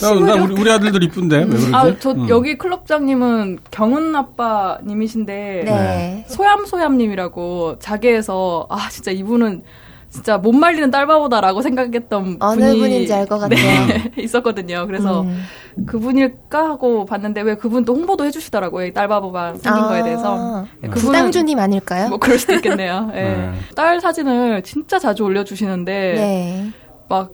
[0.00, 1.70] 나, 나 우리, 우리 아들들 이쁜데 왜 그러지?
[1.74, 2.28] 아, 저 음.
[2.28, 6.24] 여기 클럽장님은 경은 아빠님이신데 네.
[6.28, 9.62] 소얌소얌님이라고 자기에서 아 진짜 이분은
[10.10, 13.86] 진짜 못 말리는 딸바보다라고 생각했던 어느 분이 분인지 알 것 같아요.
[13.86, 14.86] 네, 있었거든요.
[14.88, 15.42] 그래서 음.
[15.86, 18.86] 그분일까 하고 봤는데 왜 그분도 홍보도 해주시더라고요.
[18.86, 20.66] 이 딸바보가 생긴 거에 대해서.
[20.80, 22.08] 네, 그분은 부당주님 아닐까요?
[22.08, 23.10] 뭐 그럴 수도 있겠네요.
[23.14, 23.22] 예.
[23.22, 23.52] 네.
[23.76, 26.70] 딸 사진을 진짜 자주 올려주시는데 네.
[27.08, 27.30] 막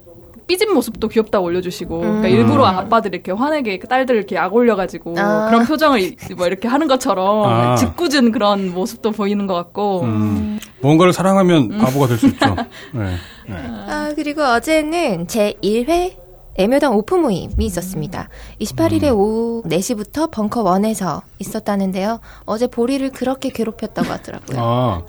[0.47, 2.33] 삐진 모습도 귀엽다고 올려주시고 그러니까 음.
[2.33, 5.47] 일부러 아빠들이 이렇게 화내게 딸들 이렇게 약 올려가지고 아.
[5.49, 7.75] 그런 표정을 이- 뭐 이렇게 하는 것처럼 아.
[7.77, 12.55] 짓궂은 그런 모습도 보이는 것 같고 음, 뭔가를 사랑하면 바보가 될 수 있죠.
[12.95, 13.17] 네.
[13.49, 13.57] 네.
[13.89, 16.26] 아, 그리고 어제는 제 1회
[16.59, 18.29] 애묘당 오프 모임이 있었습니다.
[18.61, 22.21] 28일에 오후 4시부터 벙커 원에서 있었다는데요.
[22.45, 24.59] 어제 보리를 그렇게 괴롭혔다고 하더라고요.
[24.59, 25.03] 아,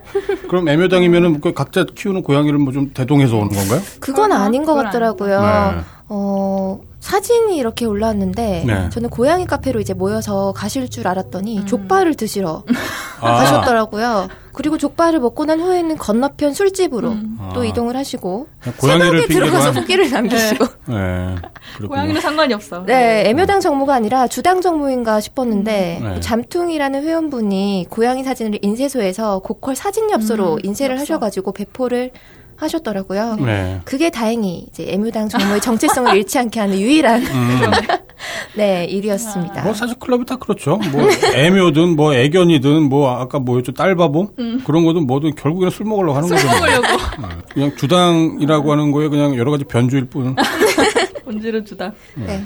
[0.49, 3.81] 그럼 애묘당이면은 그 각자 키우는 고양이를 뭐 좀 대동해서 오는 건가요?
[3.99, 5.41] 그건 아, 아닌 것 같더라고요.
[5.41, 5.81] 네.
[6.09, 8.89] 어, 사진이 이렇게 올라왔는데 네.
[8.89, 12.63] 저는 고양이 카페로 이제 모여서 가실 줄 알았더니 족발을 드시러
[13.21, 13.37] 아.
[13.37, 14.27] 가셨더라고요.
[14.53, 17.13] 그리고 족발을 먹고 난 후에는 건너편 술집으로
[17.53, 17.65] 또 아.
[17.65, 18.47] 이동을 하시고
[18.79, 19.77] 고양이를 새벽에 들어가서 한.
[19.77, 21.35] 후기를 남기시고 네.
[21.75, 21.89] 그렇군요.
[21.89, 22.83] 고양이는 상관이 없어.
[22.85, 26.19] 네, 애묘당 정모가 아니라 주당 정모인가 싶었는데 네.
[26.21, 31.01] 잠퉁이라는 회원분이 고양이 사진을 인쇄소에서 고퀄 사진 엽서로 음, 인쇄를 엽서.
[31.13, 32.11] 하셔가지고 배포를
[32.57, 33.35] 하셨더라고요.
[33.35, 33.81] 네.
[33.85, 37.61] 그게 다행히 이제 애묘당 정모의 정체성을 잃지 않게 하는 유일한 음.
[38.57, 39.63] 네 일이었습니다.
[39.63, 40.77] 뭐 사실 클럽이 다 그렇죠.
[40.91, 44.31] 뭐 애묘든 뭐 애견이든 뭐 아까 뭐였죠 딸바보
[44.65, 46.47] 그런 거든 뭐든 결국에는 술 먹으려고 하는 거죠.
[46.47, 46.55] 뭐.
[46.55, 46.59] 음.
[46.59, 46.87] 먹으려고
[47.21, 47.35] 네.
[47.53, 50.35] 그냥 주당이라고 하는 거에 그냥 여러 가지 변주일 뿐.
[51.25, 51.93] 본질은 주당.
[52.15, 52.43] 네.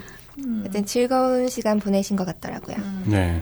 [0.62, 2.78] 하여튼 즐거운 시간 보내신 것 같더라고요.
[3.06, 3.42] 네.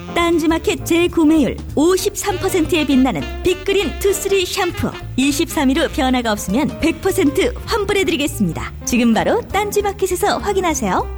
[0.31, 8.73] 딴지마켓 재구매율 53%에 빛나는 빅그린 투쓰리 샴푸 23일 후 변화가 없으면 100% 환불해드리겠습니다.
[8.85, 11.17] 지금 바로 딴지마켓에서 확인하세요.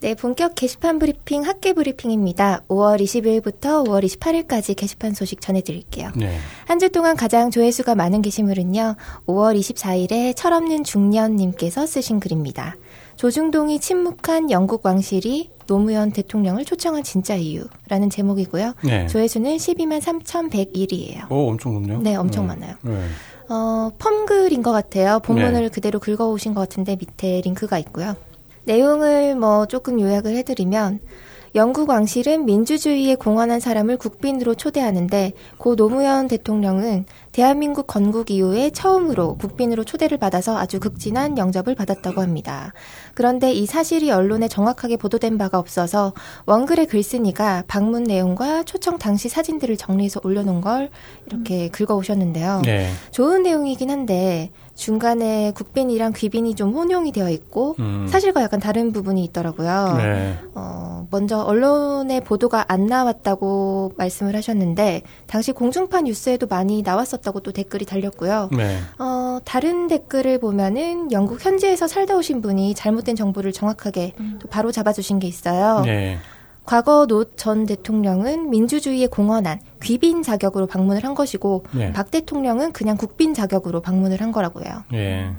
[0.00, 2.64] 네, 본격 게시판 브리핑 학계 브리핑입니다.
[2.68, 6.10] 5월 20일부터 5월 28일까지 게시판 소식 전해드릴게요.
[6.14, 6.36] 네.
[6.66, 12.76] 한주 동안 가장 조회수가 많은 게시물은요, 5월 24일에 철없는 중년님께서 쓰신 글입니다.
[13.24, 18.74] 조중동이 침묵한 영국 왕실이 노무현 대통령을 초청한 진짜 이유라는 제목이고요.
[18.84, 19.06] 네.
[19.06, 21.32] 조회수는 12만 3,101이에요.
[21.32, 22.02] 오, 엄청 높네요.
[22.02, 22.74] 네, 엄청 많아요.
[22.82, 22.92] 네.
[23.48, 25.20] 어, 펌글인 것 같아요.
[25.20, 25.68] 본문을 네.
[25.70, 28.14] 그대로 긁어오신 것 같은데 밑에 링크가 있고요.
[28.64, 31.00] 내용을 뭐 조금 요약을 해드리면
[31.54, 39.84] 영국 왕실은 민주주의에 공헌한 사람을 국빈으로 초대하는데 고 노무현 대통령은 대한민국 건국 이후에 처음으로 국빈으로
[39.84, 42.72] 초대를 받아서 아주 극진한 영접을 받았다고 합니다.
[43.14, 46.12] 그런데 이 사실이 언론에 정확하게 보도된 바가 없어서
[46.46, 50.90] 원글의 글쓴이가 방문 내용과 초청 당시 사진들을 정리해서 올려놓은 걸
[51.26, 52.62] 이렇게 긁어오셨는데요.
[52.64, 52.90] 네.
[53.12, 58.06] 좋은 내용이긴 한데 중간에 국빈이랑 귀빈이 좀 혼용이 되어 있고 음.
[58.08, 59.94] 사실과 약간 다른 부분이 있더라고요.
[59.98, 60.38] 네.
[60.54, 67.84] 어, 먼저 언론에 보도가 안 나왔다고 말씀을 하셨는데 당시 공중파 뉴스에도 많이 나왔었다고 또 댓글이
[67.84, 68.50] 달렸고요.
[68.56, 68.78] 네.
[68.98, 75.18] 어, 다른 댓글을 보면은 영국 현지에서 살다 오신 분이 잘못된 정보를 정확하게 또 바로 잡아주신
[75.18, 75.82] 게 있어요.
[75.84, 76.18] 네.
[76.64, 81.92] 과거 노 전 대통령은 민주주의에 공헌한 귀빈 자격으로 방문을 한 것이고 네.
[81.92, 84.84] 박 대통령은 그냥 국빈 자격으로 방문을 한 거라고요.
[84.90, 85.30] 네.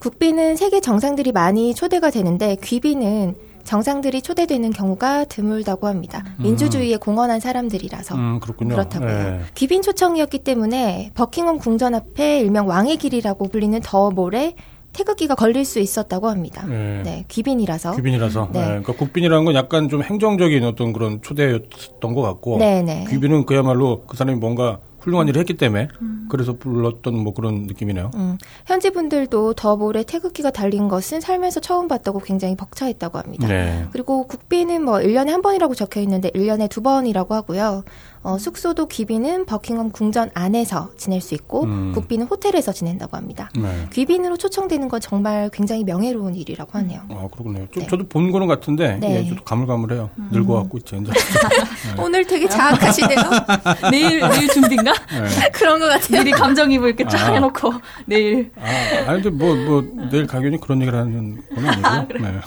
[0.00, 6.22] 국빈은 세계 정상들이 많이 초대가 되는데 귀빈은 정상들이 초대되는 경우가 드물다고 합니다.
[6.38, 8.14] 민주주의에 공헌한 사람들이라서.
[8.14, 8.74] 음, 그렇군요.
[8.76, 9.08] 그렇다고요.
[9.08, 9.40] 네.
[9.56, 14.54] 귀빈 초청이었기 때문에 버킹엄 궁전 앞에 일명 왕의 길이라고 불리는 더 몰에
[14.96, 16.64] 태극기가 걸릴 수 있었다고 합니다.
[16.66, 17.02] 네.
[17.04, 17.96] 네, 귀빈이라서.
[17.96, 18.48] 귀빈이라서.
[18.52, 18.60] 네.
[18.60, 18.66] 네.
[18.66, 22.56] 그러니까 국빈이라는 건 약간 좀 행정적인 어떤 그런 초대였던 것 같고.
[22.58, 23.04] 네, 네.
[23.10, 25.86] 귀빈은 그야말로 그 사람이 뭔가 훌륭한 일을 했기 때문에
[26.28, 28.10] 그래서 불렀던 뭐 그런 느낌이네요.
[28.16, 33.46] 음, 현지 분들도 더 몰에 태극기가 달린 것은 살면서 처음 봤다고 굉장히 벅차했다고 합니다.
[33.46, 33.86] 네.
[33.92, 37.84] 그리고 국비는 뭐 1년에 한 번이라고 적혀 있는데 1년에 두 번이라고 하고요.
[38.26, 41.92] 어, 숙소도 귀비는 버킹엄 궁전 안에서 지낼 수 있고 음.
[41.94, 43.50] 국비는 호텔에서 지낸다고 합니다.
[43.56, 43.86] 네.
[43.92, 47.02] 귀빈으로 초청되는 건 정말 굉장히 명예로운 일이라고 하네요.
[47.08, 47.68] 아, 그렇군요.
[47.70, 47.88] 좀 네.
[47.88, 49.20] 저 도 본 거는 같은데, 네.
[49.24, 50.10] 예, 저도 가물가물해요.
[50.32, 51.12] 늙어갖고 있지, 이제.
[52.02, 53.16] 오늘 되게 자학하시네요.
[53.92, 54.92] 내일 내일 준비인가?
[54.92, 55.50] 네.
[55.54, 56.18] 그런 것 같아요.
[56.24, 57.32] 미리 감정입을 이렇게 쫙 아.
[57.34, 57.74] 해놓고
[58.06, 62.14] 내일 아, 아니, 근데 뭐, 뭐, 내일 가격이 그런 얘기를 하는 건 아니고.
[62.18, 62.40] 네.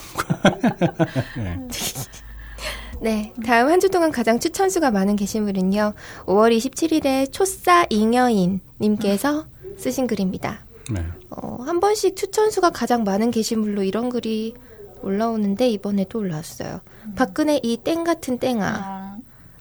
[1.37, 1.67] 네.
[3.01, 5.93] 네, 다음 한 주 동안 가장 추천수가 많은 게시물은요.
[6.25, 9.45] 5월 27일에 초싸 잉여인 님께서
[9.77, 10.65] 쓰신 글입니다.
[10.91, 11.03] 네.
[11.29, 14.53] 어, 한 번씩 추천수가 가장 많은 게시물로 이런 글이
[15.01, 16.81] 올라오는데 이번에 또 올라왔어요.
[17.15, 19.17] 박근혜 이 땡 같은 땡아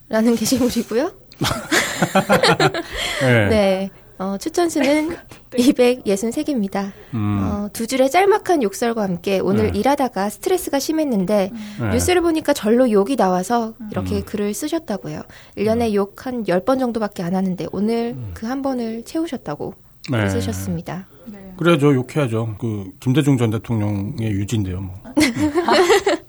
[0.09, 1.13] 라는 게시물이고요.
[3.21, 3.47] 네.
[3.49, 3.89] 네.
[4.19, 5.15] 어, 추천수는
[5.51, 6.91] 263개입니다.
[7.15, 7.39] 음.
[7.41, 9.79] 어, 두 줄의 짤막한 욕설과 함께 오늘 네.
[9.79, 11.89] 일하다가 스트레스가 심했는데 네.
[11.89, 15.21] 뉴스를 보니까 절로 욕이 나와서 이렇게 글을 쓰셨다고요.
[15.57, 19.73] 1년에 욕 한 10번 정도밖에 안 하는데 오늘 그한 번을 채우셨다고
[20.07, 20.29] 글을 네.
[20.29, 21.07] 쓰셨습니다.
[21.55, 22.55] 그래야죠, 욕해야죠.
[22.59, 24.95] 그, 김대중 전 대통령의 유지인데요, 뭐.
[25.15, 26.19] 그래요.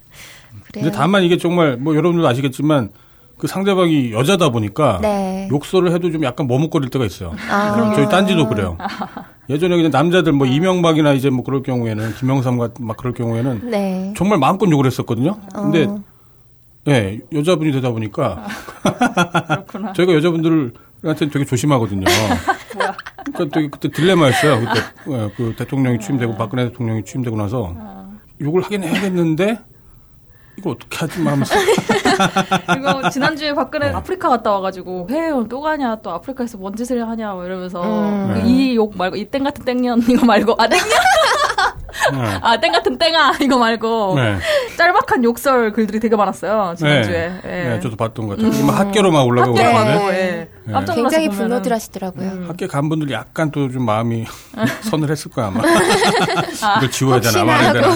[0.73, 2.91] 근데 다만 이게 정말, 뭐, 여러분들도 아시겠지만,
[3.41, 5.49] 그 상대방이 여자다 보니까, 네.
[5.51, 7.33] 욕설을 해도 좀 약간 머뭇거릴 때가 있어요.
[7.49, 7.91] 아.
[7.95, 8.77] 저희 딴지도 그래요.
[9.49, 14.13] 예전에 그냥 남자들 뭐 이명박이나 이제 뭐 그럴 경우에는 김영삼 같은 막 그럴 경우에는 네.
[14.15, 15.39] 정말 마음껏 욕을 했었거든요.
[15.55, 16.03] 근데 어.
[16.87, 18.45] 예, 여자분이 되다 보니까
[19.47, 19.93] 그렇구나.
[19.97, 22.05] 저희가 여자분들한테는 되게 조심하거든요.
[23.33, 24.59] 그러니까 되게 그때 딜레마였어요.
[24.59, 27.75] 그때 예, 그 대통령이 취임되고 박근혜 대통령이 취임되고 나서
[28.39, 29.57] 욕을 하긴 해야겠는데
[30.61, 31.55] 이거 어떻게 하지 마 하면서
[32.67, 37.81] 그리고 지난주에 박근혜 아프리카 갔다 와가지고 회또 가냐 또 아프리카에서 뭔 짓을 하냐 뭐 이러면서
[37.83, 38.33] 음.
[38.35, 38.43] 네.
[38.45, 40.85] 이욕 말고 이 땡 같은 땡년 이거 말고 아 땡년
[42.13, 42.39] 네.
[42.41, 44.37] 아 땡 같은 땡아 이거 말고 네.
[44.77, 47.29] 짤막한 욕설 글들이 되게 많았어요 지난주에.
[47.29, 47.41] 네.
[47.45, 47.69] 예.
[47.69, 48.65] 네, 저도 봤던 것 같아요.
[48.65, 49.63] 막 핫개로 막 올라가고 네.
[49.63, 50.07] 그러는데
[50.67, 50.71] 예.
[50.71, 50.85] 네.
[50.95, 52.45] 굉장히 분노들 하시더라고요.
[52.47, 54.25] 학교 간 분들 약간 또 좀 마음이
[54.81, 55.61] 선을 했을 거야 아마.
[56.77, 57.87] 이걸 지워야 되나 말아야 되나.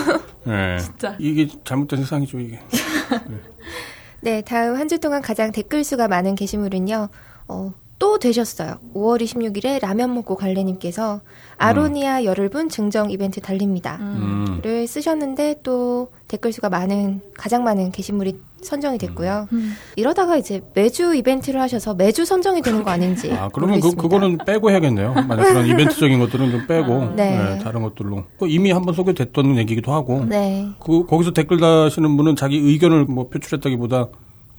[0.46, 0.78] 네.
[0.80, 1.16] 진짜.
[1.20, 2.60] 이게 잘못된 세상이죠 이게.
[4.22, 7.10] 네, 다음 한 주 동안 가장 댓글 수가 많은 게시물은요.
[7.48, 8.76] 어, 또 되셨어요.
[8.94, 11.22] 5월 26일에 라면 먹고 갈래님께서
[11.58, 13.98] 아로니아 열흘분 증정 이벤트 달립니다.
[14.02, 14.60] 음.
[14.62, 19.48] 를 쓰셨는데 또 댓글 수가 많은 가장 많은 게시물이 선정이 됐고요.
[19.54, 19.74] 음.
[19.96, 24.02] 이러다가 이제 매주 이벤트를 하셔서 매주 선정이 되는 거 아닌지 아 그러면 그 모르겠습니다.
[24.02, 25.14] 그거는 빼고 해야겠네요.
[25.28, 27.38] 만약 그런 이벤트적인 것들은 좀 빼고 네.
[27.38, 28.24] 네, 다른 것들로.
[28.40, 30.26] 그 이미 한번 소개됐던 얘기기도 하고.
[30.26, 30.68] 네.
[30.80, 34.08] 그 거기서 댓글 다시는 분은 자기 의견을 뭐 표출했다기보다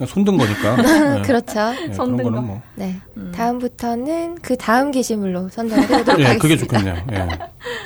[0.04, 0.76] 손든 거니까.
[0.82, 1.22] 네.
[1.22, 1.70] 그렇죠.
[1.72, 2.42] 네, 손든 거는 거.
[2.42, 2.62] 뭐.
[2.74, 2.96] 네.
[3.35, 6.38] 다음부터는 그 다음 게시물로 선정을 해보도록 예, 하겠습니다.
[6.42, 6.96] 그게 좋겠네요.
[7.12, 7.28] 예.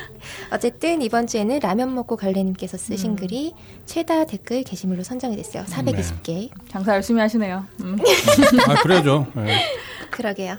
[0.51, 3.15] 어쨌든 이번 주에는 라면 먹고 갈래님께서 쓰신 음.
[3.15, 3.53] 글이
[3.85, 5.63] 최다 댓글 게시물로 선정이 됐어요.
[5.63, 6.49] 420개.
[6.69, 7.65] 장사 열심히 하시네요.
[7.81, 7.97] 음.
[8.67, 9.27] 아 그래야죠.
[9.37, 9.55] 예.
[10.11, 10.57] 그러게요.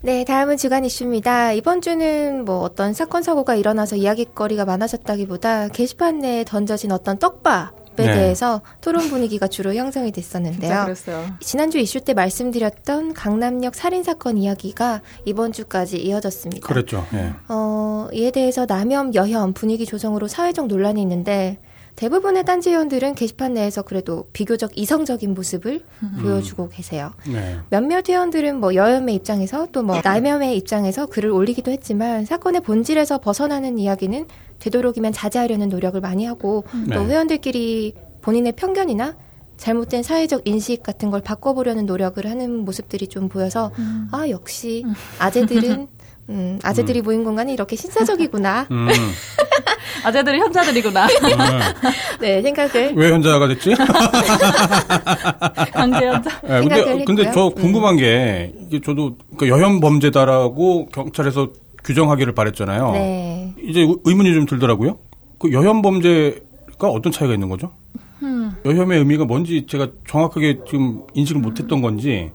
[0.00, 1.52] 네, 다음은 주간 이슈입니다.
[1.52, 8.06] 이번 주는 뭐 어떤 사건 사고가 일어나서 이야기거리가 많아졌다기보다 게시판 내에 던져진 어떤 떡밥 에
[8.06, 8.12] 네.
[8.12, 10.84] 대해서 토론 분위기가 주로 형성이 됐었는데요.
[10.84, 11.26] 그랬어요.
[11.40, 16.66] 지난주 이슈 때 말씀드렸던 강남역 살인 사건 이야기가 이번 주까지 이어졌습니다.
[16.66, 17.06] 그랬죠.
[17.14, 17.32] 예.
[17.48, 21.58] 어, 이에 대해서 남염, 여혐 분위기 조성으로 사회적 논란이 있는데
[21.96, 25.82] 대부분의 딴지 회원들은 게시판 내에서 그래도 비교적 이성적인 모습을
[26.20, 27.12] 보여주고 계세요.
[27.26, 27.58] 네.
[27.70, 33.78] 몇몇 회원들은 뭐 여혐의 입장에서 또 뭐 남혐의 입장에서 글을 올리기도 했지만 사건의 본질에서 벗어나는
[33.78, 34.26] 이야기는
[34.58, 36.94] 되도록이면 자제하려는 노력을 많이 하고 네.
[36.96, 39.16] 또 회원들끼리 본인의 편견이나
[39.56, 43.70] 잘못된 사회적 인식 같은 걸 바꿔보려는 노력을 하는 모습들이 좀 보여서
[44.10, 44.84] 아 역시
[45.20, 45.86] 아재들은
[46.30, 48.88] 음, 아재들이 모인 공간이 이렇게 신사적이구나 음.
[50.04, 51.06] 아재들이 현자들이구나.
[52.20, 53.74] 네 생각을 왜 현자가 됐지?
[55.72, 56.30] 강제 현자.
[56.44, 57.32] 예, 근데, 근데.
[57.32, 61.48] 저 궁금한 게, 이게 저도, 그 여혐 범죄다라고 경찰에서
[61.84, 62.92] 규정하기를 바랬잖아요.
[62.92, 64.98] 네 이제 의- 의문이 좀 들더라고요.
[65.38, 67.72] 그 여혐 범죄가 어떤 차이가 있는 거죠?
[68.64, 72.30] 여혐의 의미가 뭔지 제가 정확하게 지금 인식을 못했던 건지,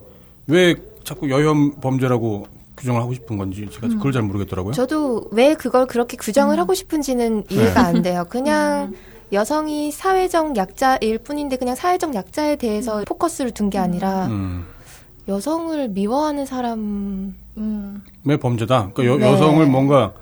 [0.48, 2.46] 왜 자꾸 여혐 범죄라고
[2.80, 4.74] 규정을 하고 싶은 건지 제가 그걸 잘 모르겠더라고요.
[4.74, 8.26] 저도 왜 그걸 그렇게 규정을 하고 싶은지는 이해가 안 돼요.
[8.30, 8.94] 그냥
[9.32, 14.66] 여성이 사회적 약자일 뿐인데 그냥 사회적 약자에 대해서 포커스를 둔 게 아니라 음.
[15.28, 18.02] 여성을 미워하는 사람 음.
[18.26, 18.92] 의 범죄다.
[18.94, 19.32] 그러니까 여, 네.
[19.32, 20.14] 여성을 뭔가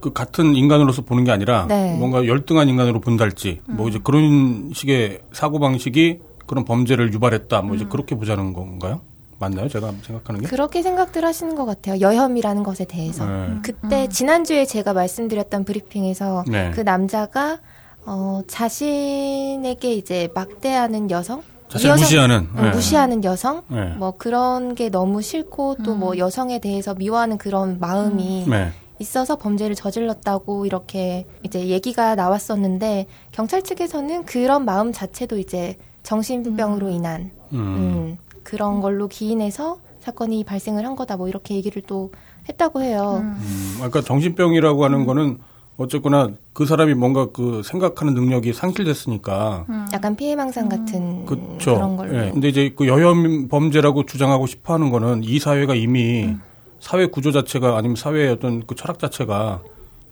[0.00, 1.96] 그 같은 인간으로서 보는 게 아니라 네.
[1.98, 7.62] 뭔가 열등한 인간으로 본달지 뭐 이제 그런 식의 사고 방식이 그런 범죄를 유발했다.
[7.62, 9.00] 뭐 이제 그렇게 보자는 건가요?
[9.44, 9.68] 맞나요?
[9.68, 10.46] 제가 생각하는 게?
[10.48, 12.00] 그렇게 생각들 하시는 것 같아요.
[12.00, 13.26] 여혐이라는 것에 대해서.
[13.26, 13.48] 네.
[13.62, 16.70] 그때 지난주에 제가 말씀드렸던 브리핑에서 네.
[16.74, 17.58] 그 남자가
[18.06, 22.36] 어, 자신에게 이제 막대하는 여성, 자신을 이 여성- 무시하는.
[22.54, 22.70] 음, 네.
[22.70, 23.94] 무시하는 여성, 네.
[23.94, 28.70] 뭐 그런 게 너무 싫고 또뭐 여성에 대해서 미워하는 그런 마음이 네.
[28.98, 37.30] 있어서 범죄를 저질렀다고 이렇게 이제 얘기가 나왔었는데 경찰 측에서는 그런 마음 자체도 이제 정신병으로 인한
[37.54, 38.18] 음.
[38.44, 42.12] 음, 그런 걸로 기인해서 사건이 발생을 한 거다 뭐 이렇게 얘기를 또
[42.48, 43.20] 했다고 해요.
[43.22, 45.38] 음, 그러니까 정신병이라고 하는 거는
[45.76, 51.74] 어쨌거나 그 사람이 뭔가 그 생각하는 능력이 상실됐으니까 약간 피해망상 같은 그렇죠.
[51.74, 52.14] 그런 걸로.
[52.14, 52.30] 예.
[52.30, 56.40] 근데 이제 그 여혐 범죄라고 주장하고 싶어 하는 거는 이 사회가 이미 음.
[56.78, 59.62] 사회 구조 자체가 아니면 사회의 어떤 그 철학 자체가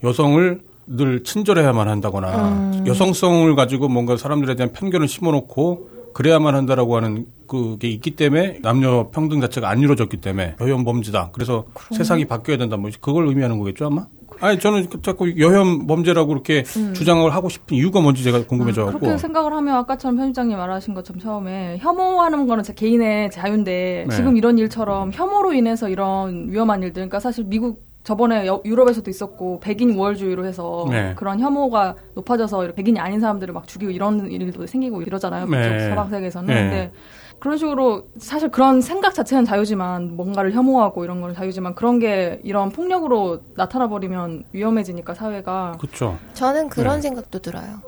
[0.03, 2.85] 여성을 늘 친절해야만 한다거나 음.
[2.87, 9.41] 여성성을 가지고 뭔가 사람들에 대한 편견을 심어놓고 그래야만 한다라고 하는 그게 있기 때문에 남녀 평등
[9.41, 11.31] 자체가 안 이루어졌기 때문에 여혐 범죄다.
[11.33, 12.77] 그래서 세상이 바뀌어야 된다.
[12.77, 14.07] 뭐 그걸 의미하는 거겠죠 아마?
[14.41, 18.99] 아니 저는 그 자꾸 여혐 범죄라고 그렇게 주장을 하고 싶은 이유가 뭔지 제가 궁금해져 갖고
[18.99, 19.01] 음.
[19.01, 24.17] 그렇게 생각을 하면 아까처럼 편집장님 말하신 것처럼 처음에 혐오하는 거는 제 개인의 자유인데 네.
[24.17, 29.61] 지금 이런 일처럼 혐오로 인해서 이런 위험한 일들 그러니까 사실 미국 저번에 여- 유럽에서도 있었고
[29.61, 31.13] 백인 우월주의로 해서 네.
[31.17, 35.47] 그런 혐오가 높아져서 백인이 아닌 사람들을 막 죽이고 이런 일도 생기고 이러잖아요.
[35.47, 35.89] 그쪽 네.
[35.89, 36.47] 서방 세계에서는.
[36.53, 36.63] 네.
[36.63, 36.93] 근데
[37.39, 42.71] 그런 식으로 사실 그런 생각 자체는 자유지만 뭔가를 혐오하고 이런 건 자유지만 그런 게 이런
[42.71, 46.19] 폭력으로 나타나 버리면 위험해지니까 사회가 그렇죠.
[46.35, 47.03] 저는 그런 네.
[47.03, 47.81] 생각도 들어요.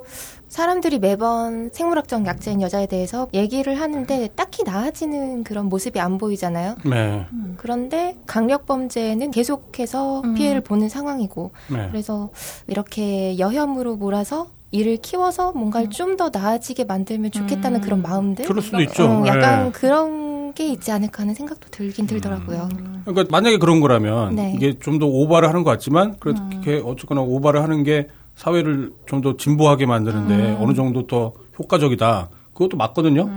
[0.55, 6.77] 사람들이 매번 생물학적 약자인 여자에 대해서 얘기를 하는데 딱히 나아지는 그런 모습이 안 보이잖아요.
[6.89, 7.25] 네.
[7.57, 10.33] 그런데 강력 범죄는 계속해서 음.
[10.33, 11.89] 피해를 보는 상황이고 네.
[11.91, 12.29] 그래서
[12.67, 18.45] 이렇게 여혐으로 몰아서 일을 키워서 뭔가를 좀더 나아지게 만들면 좋겠다는 그런 마음들.
[18.45, 19.03] 그럴 수도 있죠.
[19.03, 19.71] 어, 약간 네.
[19.73, 22.69] 그런 게 있지 않을까 하는 생각도 들긴 들더라고요.
[23.03, 24.53] 그러니까 만약에 그런 거라면 네.
[24.55, 29.37] 이게 좀 더 오바를 하는 것 같지만 그렇게 어쨌거나 오바를 하는 게 사회를 좀 더
[29.37, 32.29] 진보하게 만드는데 어느 정도 더 효과적이다.
[32.53, 33.29] 그것도 맞거든요.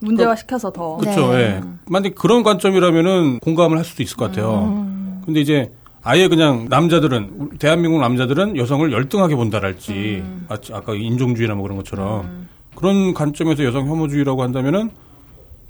[0.00, 1.32] 문제화 시켜서 더 그렇죠.
[1.32, 1.38] 네.
[1.38, 1.60] 예.
[1.88, 4.64] 만약 그런 관점이라면은 공감을 할 수도 있을 것 같아요.
[4.64, 5.22] 음.
[5.24, 11.76] 근데 이제 아예 그냥 남자들은 대한민국 남자들은 여성을 열등하게 본다랄지 마치 아까 인종주의나 뭐 그런
[11.76, 14.90] 것처럼 그런 관점에서 여성 혐오주의라고 한다면은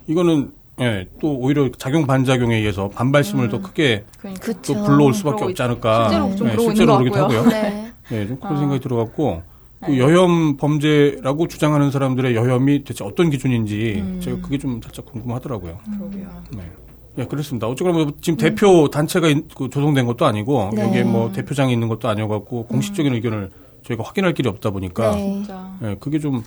[0.07, 4.53] 이거는 예, 또 오히려 작용 반작용에 의해서 반발심을 더 크게 그러니까.
[4.63, 6.09] 또 불러올 수밖에 없지 않을까.
[6.09, 7.39] 실제로 좀 예, 그러고 실제로 있는 것 그러기도 같고요.
[7.41, 7.51] 하고요.
[7.61, 7.87] 네.
[8.13, 9.43] 예, 좀 그런 생각이 들어갔고
[9.87, 15.79] 그 여혐 범죄라고 주장하는 사람들의 여혐이 대체 어떤 기준인지 제가 그게 좀 살짝 궁금하더라고요.
[15.99, 16.29] 그러게요.
[16.57, 16.63] 네.
[17.19, 17.67] 예, 그렇습니다.
[17.67, 20.83] 어쨌거나 뭐 지금 대표 단체가 있- 그 조성된 것도 아니고 네.
[20.83, 23.51] 여기에 뭐 대표장이 있는 것도 아니어갖고 공식적인 의견을
[23.85, 25.43] 저희가 확인할 길이 없다 보니까 네.
[25.83, 26.43] 예, 그게 좀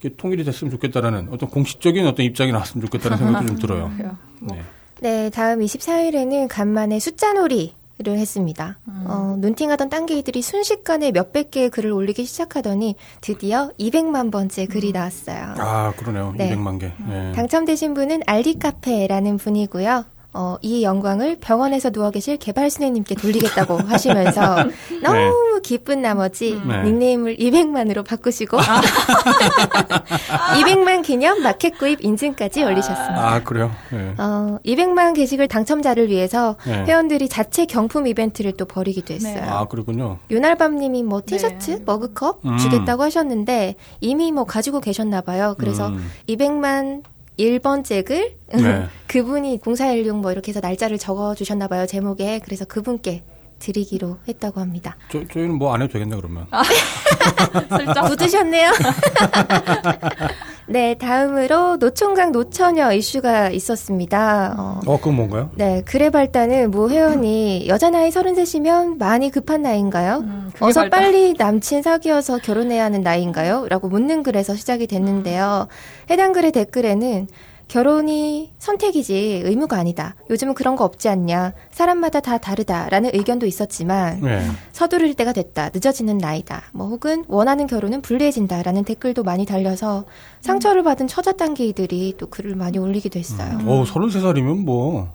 [0.00, 3.90] 이렇게 통일이 됐으면 좋겠다라는 어떤 공식적인 어떤 입장이 나왔으면 좋겠다는 생각도 좀 들어요.
[4.42, 4.60] 네.
[5.00, 8.78] 네, 다음 24일에는 간만에 숫자놀이 를 했습니다.
[9.06, 15.54] 어, 눈팅하던 딴개이들이 순식간에 몇백 개의 글을 올리기 시작하더니 드디어 200만 번째 글이 나왔어요.
[15.56, 16.34] 아, 그러네요.
[16.36, 16.54] 네.
[16.54, 16.92] 200만 개.
[17.10, 17.32] 예.
[17.32, 20.04] 당첨되신 분은 알디카페라는 분이고요.
[20.36, 24.56] 어, 이 영광을 병원에서 누워 계실 개발 선생님께 돌리겠다고 하시면서
[25.02, 26.82] 너무 기쁜 나머지 네.
[26.82, 28.58] 닉네임을 200만으로 바꾸시고
[30.60, 33.34] 200만 기념 마켓 구입 인증까지 올리셨습니다.
[33.34, 33.70] 아, 그래요?
[33.90, 34.14] 네.
[34.18, 36.84] 어, 200만 게시글 당첨자를 위해서 네.
[36.84, 39.36] 회원들이 자체 경품 이벤트를 또 벌이기도 했어요.
[39.36, 39.40] 네.
[39.40, 40.18] 아, 그렇군요.
[40.30, 41.82] 윤알밤님이 뭐 티셔츠, 네.
[41.86, 42.58] 머그컵 음.
[42.58, 45.54] 주겠다고 하셨는데 이미 뭐 가지고 계셨나 봐요.
[45.58, 46.10] 그래서 음.
[46.28, 47.02] 200만
[47.38, 48.86] 1번 잭을 네.
[49.08, 51.86] 그분이 0416 뭐 이렇게 해서 날짜를 적어 주셨나 봐요.
[51.86, 52.40] 제목에.
[52.44, 53.24] 그래서 그분께
[53.58, 54.96] 드리기로 했다고 합니다.
[55.10, 56.46] 저, 저희는 뭐 안 해도 되겠네, 그러면.
[57.76, 58.02] 슬쩍.
[58.08, 58.70] 굳으셨네요.
[60.68, 64.56] 네, 다음으로 노총각 노처녀 이슈가 있었습니다.
[64.58, 65.50] 어, 어, 그건 뭔가요?
[65.54, 70.18] 네, 그래 발단은 모 회원이 여자 나이 33이면 많이 급한 나이인가요?
[70.24, 71.00] 음, 어서 발단.
[71.02, 73.66] 빨리 남친 사귀어서 결혼해야 하는 나이인가요?
[73.68, 75.68] 라고 묻는 글에서 시작이 됐는데요.
[76.10, 77.28] 해당 글의 댓글에는
[77.68, 80.14] 결혼이 선택이지 의무가 아니다.
[80.30, 81.52] 요즘은 그런 거 없지 않냐.
[81.70, 84.46] 사람마다 다 다르다라는 의견도 있었지만 네.
[84.72, 85.70] 서두를 때가 됐다.
[85.74, 86.62] 늦어지는 나이다.
[86.72, 90.04] 뭐 혹은 원하는 결혼은 불리해진다라는 댓글도 많이 달려서
[90.40, 93.58] 상처를 받은 처자단계이들이 또 글을 많이 올리기도 했어요.
[93.64, 95.12] 어, 33살이면 뭐,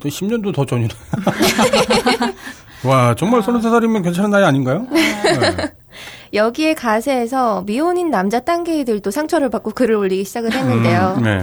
[0.00, 0.88] 또 10년도 더 전이네.
[2.84, 4.86] 와, 정말 33살이면 괜찮은 나이 아닌가요?
[4.90, 5.72] 네.
[6.32, 11.16] 여기에 가세에서 미혼인 남자 단계이들도 상처를 받고 글을 올리기 시작을 했는데요.
[11.18, 11.42] 음, 네.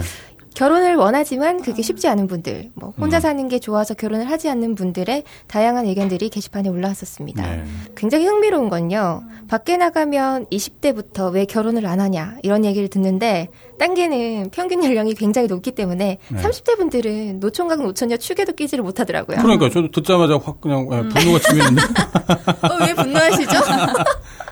[0.57, 3.21] 결혼을 원하지만 그게 쉽지 않은 분들, 뭐 혼자 음.
[3.21, 7.43] 사는 게 좋아서 결혼을 하지 않는 분들의 다양한 의견들이 게시판에 올라왔었습니다.
[7.43, 7.63] 네.
[7.95, 9.21] 굉장히 흥미로운 건요.
[9.47, 15.73] 밖에 나가면 20대부터 왜 결혼을 안 하냐 이런 얘기를 듣는데 단계는 평균 연령이 굉장히 높기
[15.73, 16.41] 때문에 네.
[16.41, 19.37] 30대 분들은 노총각 노처녀 축에도 끼지를 못하더라고요.
[19.37, 21.81] 그러니까 저도 듣자마자 확 그냥 예, 분노가 치밀는데
[22.65, 23.59] 어, 왜 분노하시죠?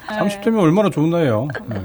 [0.10, 1.48] 30대면 얼마나 좋은 나이예요.
[1.68, 1.82] 네.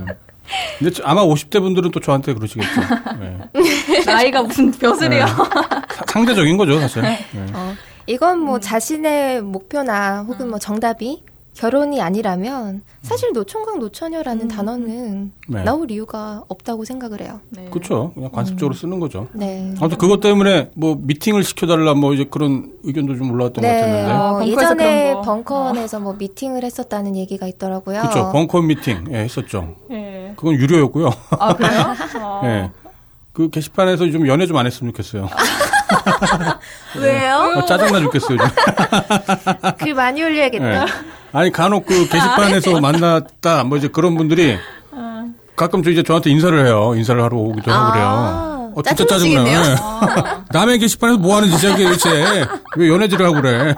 [0.78, 2.80] 근데 저- 아마 50대 분들은 또 저한테 그러시겠죠.
[3.20, 3.38] 네.
[4.06, 5.26] 나이가 무슨 벼슬이야.
[5.26, 7.02] 사- 상대적인 거죠, 사실.
[7.02, 7.18] 네.
[7.52, 7.74] 어,
[8.06, 11.22] 이건 뭐 자신의 목표나 혹은 뭐 정답이
[11.54, 15.62] 결혼이 아니라면 사실 노총각 노처녀라는 단어는 네.
[15.64, 17.40] 나올 이유가 없다고 생각을 해요.
[17.50, 17.68] 네.
[17.70, 18.12] 그렇죠.
[18.14, 19.26] 그냥 관습적으로 쓰는 거죠.
[19.32, 19.74] 네.
[19.78, 24.12] 아무튼 그것 때문에 뭐 미팅을 시켜달라 뭐 이제 그런 의견도 좀 올라왔던 것 네, 같았는데.
[24.12, 25.14] 어, 예전에.
[25.22, 28.00] 벙커원에서 뭐 미팅을 했었다는 얘기가 있더라고요.
[28.02, 28.30] 그렇죠.
[28.32, 29.74] 벙커 미팅 예, 했었죠.
[29.90, 30.32] 예.
[30.36, 31.10] 그건 유료였고요.
[31.38, 31.94] 아, 그래요?
[32.22, 32.40] 어.
[32.44, 32.70] 예.
[33.32, 35.28] 그 게시판에서 좀 연애 좀 안 했으면 좋겠어요.
[36.98, 37.54] 왜요?
[37.56, 38.38] 어, 짜증나 죽겠어요.
[38.38, 38.48] 좀.
[39.78, 40.82] 글 많이 올려야겠다.
[40.82, 40.86] 예.
[41.32, 44.58] 아니 간혹 그 게시판에서 만났다 뭐 이제 그런 분들이
[45.56, 46.94] 가끔 저 이제 저한테 인사를 해요.
[46.96, 48.72] 인사를 하러 오기도 하고 아, 그래요.
[48.74, 49.46] 어, 진짜 짜증나.
[49.46, 49.56] 예.
[50.52, 52.46] 남의 게시판에서 뭐 하는 짓이야, 이게 대체.
[52.76, 53.74] 왜 연애질을 하고 그래.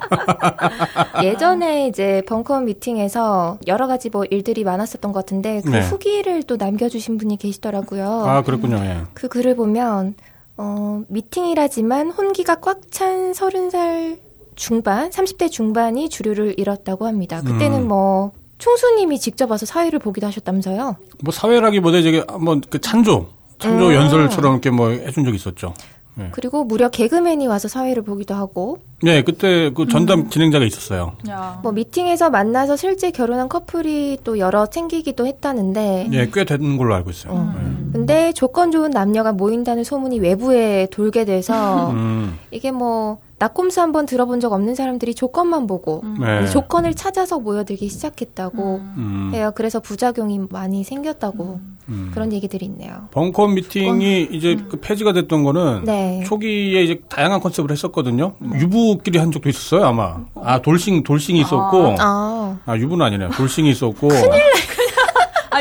[1.24, 5.80] 예전에 이제 벙커원 미팅에서 여러 가지 뭐 일들이 많았었던 것 같은데 그 네.
[5.80, 8.24] 후기를 또 남겨주신 분이 계시더라고요.
[8.26, 8.76] 아, 그랬군요.
[8.84, 8.98] 예.
[9.14, 10.14] 그 글을 보면
[10.56, 14.18] 어, 미팅이라지만 혼기가 꽉 찬 서른 살
[14.54, 17.40] 중반, 30대 중반이 주류를 잃었다고 합니다.
[17.42, 17.88] 그때는 음.
[17.88, 20.96] 뭐 총수님이 직접 와서 사회를 보기도 하셨다면서요?
[21.24, 23.94] 뭐 사회라기보다 이제 한번 그 찬조, 찬조 음.
[23.94, 25.74] 연설처럼 이렇게 뭐 해준 적이 있었죠.
[26.18, 26.28] 예.
[26.32, 30.30] 그리고 무려 개그맨이 와서 사회를 보기도 하고 예, 그때 그 전담 음.
[30.30, 31.12] 진행자가 있었어요.
[31.28, 31.58] 야.
[31.62, 37.10] 뭐 미팅에서 만나서 실제 결혼한 커플이 또 여러 챙기기도 했다는데 예, 꽤 되는 걸로 알고
[37.10, 37.54] 있어요.
[37.92, 41.94] 근데 조건 좋은 남녀가 모인다는 소문이 외부에 돌게 돼서 예.
[41.94, 46.46] 음, 이게 뭐 낙곰수 한번 들어본 적 없는 사람들이 조건만 보고 네.
[46.46, 49.50] 조건을 찾아서 모여들기 시작했다고 음, 해요.
[49.56, 52.10] 그래서 부작용이 많이 생겼다고 음.
[52.14, 53.08] 그런 얘기들이 있네요.
[53.10, 56.22] 벙커 미팅이 이제 그 폐지가 됐던 거는 네.
[56.24, 58.34] 초기에 이제 다양한 컨셉을 했었거든요.
[58.60, 60.18] 유부끼리 한 적도 있었어요, 아마.
[60.36, 61.96] 아, 돌싱, 돌싱이 있었고.
[61.98, 63.30] 아, 아, 유부는 아니네요.
[63.30, 64.08] 돌싱이 있었고.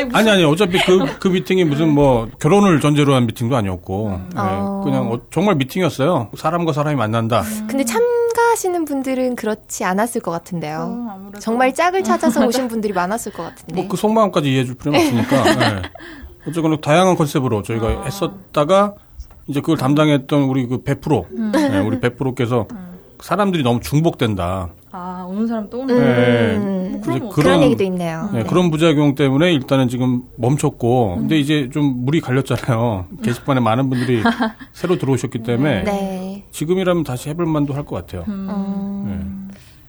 [0.02, 4.20] 아니, 무슨 아니, 아니, 어차피 그, 그 미팅이 무슨 뭐, 결혼을 전제로 한 미팅도 아니었고.
[4.34, 4.82] 네, 어.
[4.84, 6.30] 그냥 어- 정말 미팅이었어요.
[6.36, 7.42] 사람과 사람이 만난다.
[7.68, 10.78] 근데 참가하시는 분들은 그렇지 않았을 것 같은데요.
[11.08, 11.30] 어.
[11.40, 13.74] 정말 짝을 찾아서 오신 분들이 많았을 것 같은데.
[13.74, 15.42] 뭐 그 속마음까지 이해해 줄 필요는 없으니까.
[15.56, 15.82] 네.
[16.48, 18.94] 어쨌거나 다양한 컨셉으로 저희가 했었다가
[19.46, 22.66] 이제 그걸 담당했던 우리 그 베프로, 네, 우리 베프로께서
[23.20, 24.68] 사람들이 너무 중복된다.
[24.94, 28.28] 아, 오는 사람 또 오는 음, 이제 뭐 그런, 얘기도 있네요.
[28.32, 33.06] 네, 그런 부작용 때문에 일단은 지금 멈췄고, 근데 이제 좀 물이 갈렸잖아요.
[33.22, 34.22] 게시판에 많은 분들이
[34.74, 36.44] 새로 들어오셨기 때문에 네.
[36.50, 38.24] 지금이라면 다시 해볼 만도 할 것 같아요.
[38.28, 39.18] 음, 네.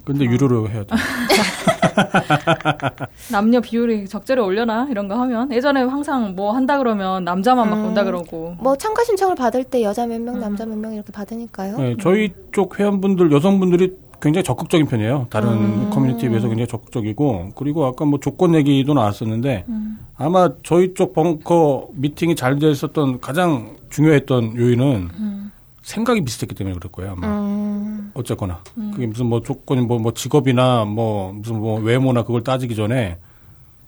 [0.06, 0.96] 근데 유료로 해야 돼.
[3.32, 7.86] 남녀 비율이 적절히 올려나 이런 거 하면 예전에 항상 뭐 한다 그러면 남자만 막 음.
[7.88, 11.78] 온다 그러고 뭐 참가 신청을 받을 때 여자 몇 명, 남자 몇 명 이렇게 받으니까요.
[11.78, 13.94] 네, 저희 쪽 회원분들 여성분들이
[14.24, 15.28] 굉장히 적극적인 편이에요.
[15.30, 15.90] 다른 음.
[15.90, 20.00] 커뮤니티에 비해서 굉장히 적극적이고 그리고 아까 뭐 조건 얘기도 나왔었는데 음.
[20.16, 25.52] 아마 저희 쪽 벙커 미팅이 잘 됐었던 가장 중요했던 요인은 음.
[25.82, 27.12] 생각이 비슷했기 때문에 그럴 거예요.
[27.12, 27.28] 아마.
[27.38, 28.12] 음.
[28.14, 28.62] 어쨌거나
[28.94, 33.18] 그게 무슨 뭐 조건이 뭐, 뭐 직업이나 뭐 무슨 뭐 외모나 그걸 따지기 전에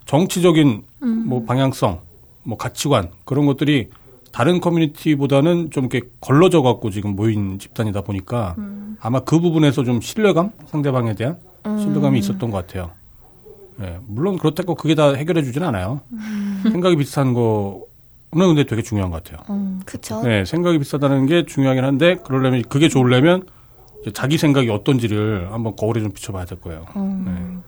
[0.05, 0.83] 정치적인
[1.25, 2.01] 뭐 방향성,
[2.43, 3.89] 뭐 가치관 그런 것들이
[4.33, 8.55] 다른 커뮤니티보다는 좀 이렇게 걸러져 갖고 지금 모인 집단이다 보니까
[8.99, 12.91] 아마 그 부분에서 좀 신뢰감 상대방에 대한 신뢰감이 있었던 것 같아요.
[13.81, 16.01] 예, 물론 그렇다고 그게 다 해결해 주진 않아요.
[16.63, 17.83] 생각이 비슷한 거는
[18.31, 19.45] 근데 되게 중요한 것 같아요.
[19.49, 20.21] 음, 그쵸.
[20.23, 23.47] 네, 생각이 비슷하다는 게 중요하긴 한데 그러려면 그게 좋으려면
[24.13, 26.85] 자기 생각이 어떤지를 한번 거울에 좀 비춰봐야 될 거예요.
[26.95, 27.63] 음.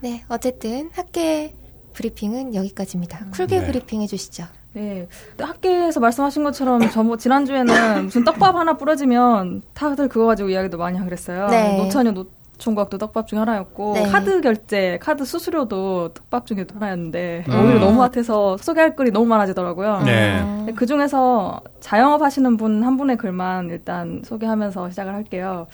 [0.00, 1.54] 네, 어쨌든 학계
[1.92, 3.26] 브리핑은 여기까지입니다.
[3.30, 3.66] 쿨게 네.
[3.66, 4.44] 브리핑 해주시죠.
[4.74, 5.06] 네.
[5.38, 11.06] 학계에서 말씀하신 것처럼 저뭐 지난주에는 무슨 떡밥 하나 뿌려지면 다들 그거 가지고 이야기도 많이 하고
[11.08, 11.46] 그랬어요.
[11.46, 11.76] 네.
[11.78, 14.02] 노처녀 노총각도 떡밥 중에 하나였고 네.
[14.10, 17.64] 카드 결제, 카드 수수료도 떡밥 중에 하나였는데 음.
[17.64, 20.02] 오히려 너무 핫해서 소개할 글이 너무 많아지더라고요.
[20.02, 20.72] 네.
[20.74, 25.66] 그 중에서 자영업 하시는 분 한 분의 글만 일단 소개하면서 시작을 할게요.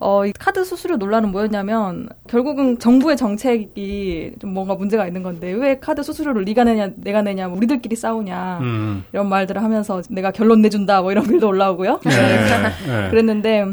[0.00, 5.78] 어, 이 카드 수수료 논란은 뭐였냐면 결국은 정부의 정책이 좀 뭔가 문제가 있는 건데 왜
[5.78, 9.04] 카드 수수료를 네가 내냐 내가 내냐 뭐 우리들끼리 싸우냐 음.
[9.12, 12.00] 이런 말들을 하면서 내가 결론 내준다 뭐 이런 글도 올라오고요.
[12.04, 12.10] 네.
[12.86, 13.10] 네.
[13.10, 13.66] 그랬는데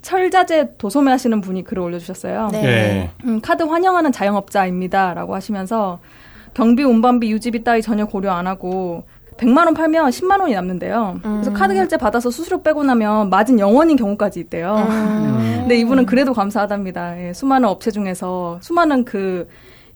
[0.00, 2.48] 철자재 도소매 하시는 분이 글을 올려주셨어요.
[2.52, 2.64] 네.
[2.64, 3.10] 예.
[3.24, 5.98] 음, 카드 환영하는 자영업자입니다라고 하시면서
[6.54, 9.04] 경비, 운반비, 유지비 따위 전혀 고려 안 하고
[9.36, 11.18] 100만 원 팔면 10만 원이 남는데요.
[11.22, 11.54] 그래서 음.
[11.54, 14.76] 카드 결제 받아서 수수료 빼고 나면 마진 0원인 경우까지 있대요.
[14.88, 15.56] 음.
[15.66, 17.20] 근데 이분은 그래도 감사하답니다.
[17.20, 19.48] 예, 수많은 업체 중에서 수많은 그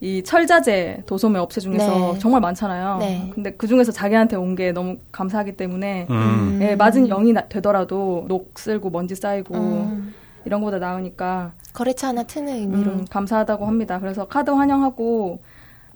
[0.02, 2.18] 이 철자재 도소매 업체 중에서 네.
[2.18, 2.96] 정말 많잖아요.
[3.00, 3.30] 네.
[3.34, 6.58] 근데 그 중에서 자기한테 온 게 너무 감사하기 때문에 음.
[6.62, 10.14] 예, 마진 0이 나- 되더라도 녹 쓸고 먼지 쌓이고 음.
[10.46, 12.92] 이런 거보다 나으니까 거래처 하나 트는 의미로.
[12.92, 13.98] 음, 감사하다고 합니다.
[14.00, 15.40] 그래서 카드 환영하고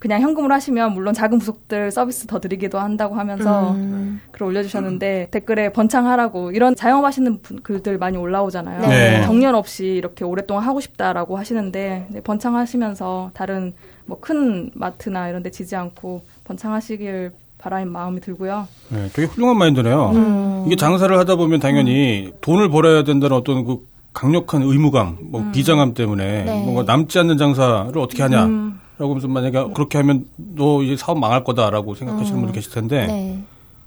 [0.04, 4.20] 그냥 현금으로 하시면 물론 작은 부속들 서비스 더 드리기도 한다고 하면서 음.
[4.32, 8.82] 글 올려주셨는데 댓글에 번창하라고 이런 자영업 하시는 분- 글들 많이 올라오잖아요.
[8.82, 9.22] 네.
[9.24, 13.72] 정년 없이 이렇게 오랫동안 하고 싶다라고 하시는데 네, 번창하시면서 다른
[14.04, 18.68] 뭐 큰 마트나 이런 데 지지 않고 번창하시길 바라는 마음이 들고요.
[18.90, 20.10] 네, 되게 훌륭한 마인드네요.
[20.10, 20.64] 음.
[20.66, 23.78] 이게 장사를 하다 보면 당연히 돈을 벌어야 된다는 어떤 그
[24.12, 26.62] 강력한 의무감, 뭐 비장함 때문에 네.
[26.62, 28.74] 뭔가 남지 않는 장사를 어떻게 하냐.
[28.94, 33.06] 음, 라고 하면서 만약에 그렇게 하면 너 이제 사업 망할 거다라고 생각하시는 분들 계실 텐데
[33.06, 33.42] 네.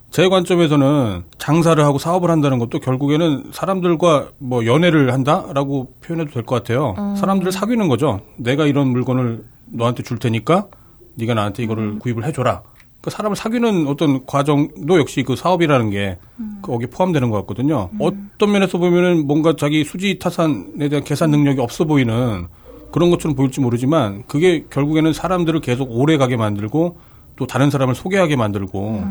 [0.10, 6.56] 제 관점에서는 장사를 하고 사업을 한다는 것도 결국에는 사람들과 뭐 연애를 한다라고 표현해도 될 것
[6.56, 6.96] 같아요.
[7.18, 8.22] 사람들을 사귀는 거죠.
[8.38, 10.68] 내가 이런 물건을 너한테 줄 테니까
[11.16, 12.62] 네가 나한테 이거를 구입을 해줘라.
[13.02, 16.18] 그 사람을 사귀는 어떤 과정도 역시 그 사업이라는 게
[16.62, 17.90] 거기에 포함되는 것 같거든요.
[18.00, 22.48] 어떤 면에서 보면은 뭔가 자기 수지 타산에 대한 계산 능력이 없어 보이는
[22.92, 26.98] 그런 것처럼 보일지 모르지만 그게 결국에는 사람들을 계속 오래 가게 만들고
[27.36, 29.04] 또 다른 사람을 소개하게 만들고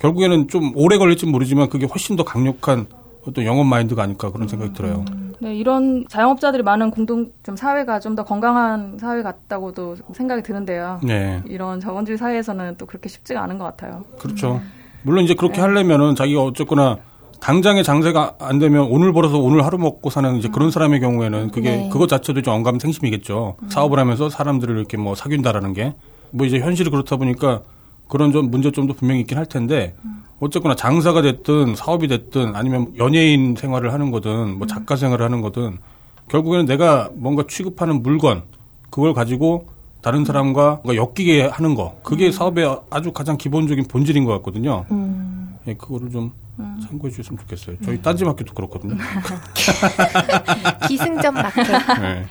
[0.00, 2.86] 결국에는 좀 오래 걸릴지 모르지만 그게 훨씬 더 강력한
[3.26, 5.04] 어떤 영업 마인드가 아닐까 그런 생각이 들어요.
[5.40, 11.00] 네, 이런 자영업자들이 많은 공동점 사회가 좀 더 건강한 사회 같다고도 생각이 드는데요.
[11.02, 11.42] 네.
[11.46, 14.04] 이런 자본주의 사회에서는 또 그렇게 쉽지가 않은 것 같아요.
[14.18, 14.60] 그렇죠.
[15.02, 16.98] 물론 이제 그렇게 하려면은 자기가 어쨌거나
[17.40, 21.76] 당장에 장사가 안 되면 오늘 벌어서 오늘 하루 먹고 사는 이제 그런 사람의 경우에는 그게
[21.76, 21.88] 네.
[21.92, 23.56] 그것 자체도 좀 언감생심이겠죠.
[23.68, 25.94] 사업을 하면서 사람들을 이렇게 뭐 사귄다라는 게
[26.34, 27.62] 뭐 이제 현실이 그렇다 보니까
[28.08, 29.94] 그런 좀 문제점도 분명히 있긴 할 텐데
[30.40, 35.78] 어쨌거나 장사가 됐든 사업이 됐든 아니면 연예인 생활을 하는 거든 뭐 작가 생활을 하는 거든
[36.28, 38.42] 결국에는 내가 뭔가 취급하는 물건
[38.90, 39.68] 그걸 가지고
[40.02, 44.84] 다른 사람과 뭔가 엮이게 하는 거 그게 사업의 아주 가장 기본적인 본질인 것 같거든요.
[44.90, 45.56] 음.
[45.68, 47.76] 예, 그거를 좀 참고해 주셨으면 좋겠어요.
[47.84, 48.96] 저희 딴지마켓도 그렇거든요.
[50.88, 51.62] 기승전 마켓.
[52.00, 52.24] 네.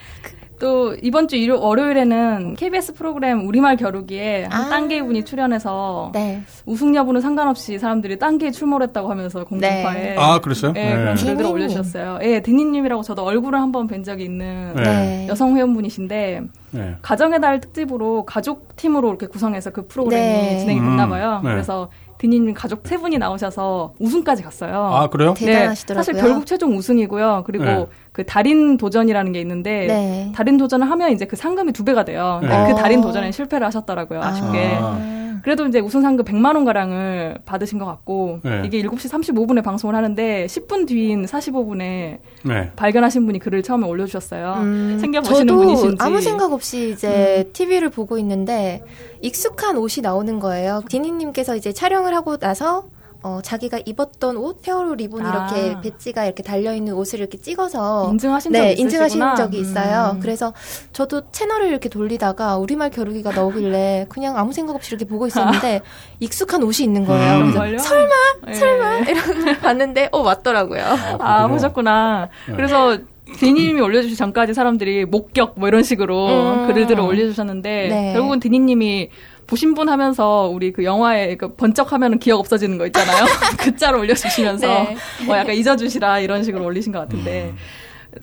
[0.60, 4.70] 또 이번 주 일요, 월요일에는 KBS 프로그램 우리말 겨루기에 한 아.
[4.70, 6.42] 딴개 분이 출연해서 네.
[6.66, 10.72] 우승 여부는 상관없이 사람들이 딴개에 출몰했다고 하면서 공중파에 아 그랬어요?
[10.78, 11.52] 예, 그런 글들 디니님.
[11.52, 12.20] 올려주셨어요.
[12.22, 14.84] 예, 디니님이라고 저도 얼굴을 한 번 뵌 적이 있는 네.
[14.84, 15.28] 네.
[15.28, 16.96] 여성 회원분이신데 네.
[17.02, 20.60] 가정의 달 특집으로 가족 팀으로 이렇게 구성해서 그 프로그램이 네.
[20.60, 21.42] 진행이 됐나 봐요.
[21.44, 21.52] 음, 네.
[21.56, 21.90] 그래서
[22.24, 24.86] 디니님 가족 세 분이 나오셔서 우승까지 갔어요.
[24.94, 25.34] 아 그래요?
[25.34, 26.04] 대단하시더라고요.
[26.04, 27.44] 사실 결국 최종 우승이고요.
[27.46, 27.86] 그리고 네.
[28.14, 30.32] 그 달인 도전이라는 게 있는데 네.
[30.36, 32.40] 달인 도전을 하면 이제 그 상금이 두 배가 돼요.
[32.44, 32.48] 네.
[32.48, 32.76] 그 어.
[32.76, 34.22] 달인 도전에 실패를 하셨더라고요.
[34.22, 34.78] 아쉽게.
[34.80, 35.24] 아.
[35.44, 38.62] 그래도 이제 우승 상금 100만 원 가량을 받으신 것 같고 네.
[38.66, 42.72] 이게 7시 35분에 방송을 하는데 10분 뒤인 45분에 네.
[42.78, 44.54] 발견하신 분이 글을 처음에 올려주셨어요.
[44.60, 45.98] 음, 챙겨 보시는 저도 분이신지.
[46.00, 48.84] 아무 생각 없이 이제 TV를 보고 있는데
[49.22, 50.82] 익숙한 옷이 나오는 거예요.
[50.88, 52.86] 디니님께서 이제 촬영을 하고 나서
[53.24, 55.30] 어, 자기가 입었던 옷, 세월호 리본 아.
[55.56, 59.36] 이렇게 배지가 이렇게 달려 있는 옷을 이렇게 찍어서 인증하신 네, 적 인증하신 있으시구나.
[59.36, 60.12] 적이 있어요.
[60.16, 60.20] 음.
[60.20, 60.54] 그래서
[60.92, 65.82] 저도 채널을 이렇게 돌리다가 우리말 겨루기가 나오길래 그냥 아무 생각 없이 이렇게 보고 있었는데
[66.20, 67.38] 익숙한 옷이 있는 거예요.
[67.46, 67.54] 음.
[67.54, 67.88] 그래서?
[67.88, 68.10] 설마,
[68.48, 68.54] 네.
[68.54, 70.84] 설마 이러고 봤는데 어 맞더라고요.
[70.84, 71.48] 아, 그렇군요.
[71.48, 72.30] 보셨구나.
[72.50, 72.56] 네.
[72.58, 72.98] 그래서
[73.38, 76.68] 디니님이 올려주시 전까지 사람들이 목격 뭐 이런 식으로 음.
[76.68, 78.14] 글들을 올려주셨는데 네.
[78.14, 79.10] 결국은 디니님이
[79.48, 83.26] 보신 분 하면서 우리 그 영화에 그 번쩍 하면 기억 없어지는 거 있잖아요.
[83.60, 84.98] 글자로 올려주시면서 네.
[85.26, 87.54] 뭐 약간 잊어주시라 이런 식으로 올리신 것 같은데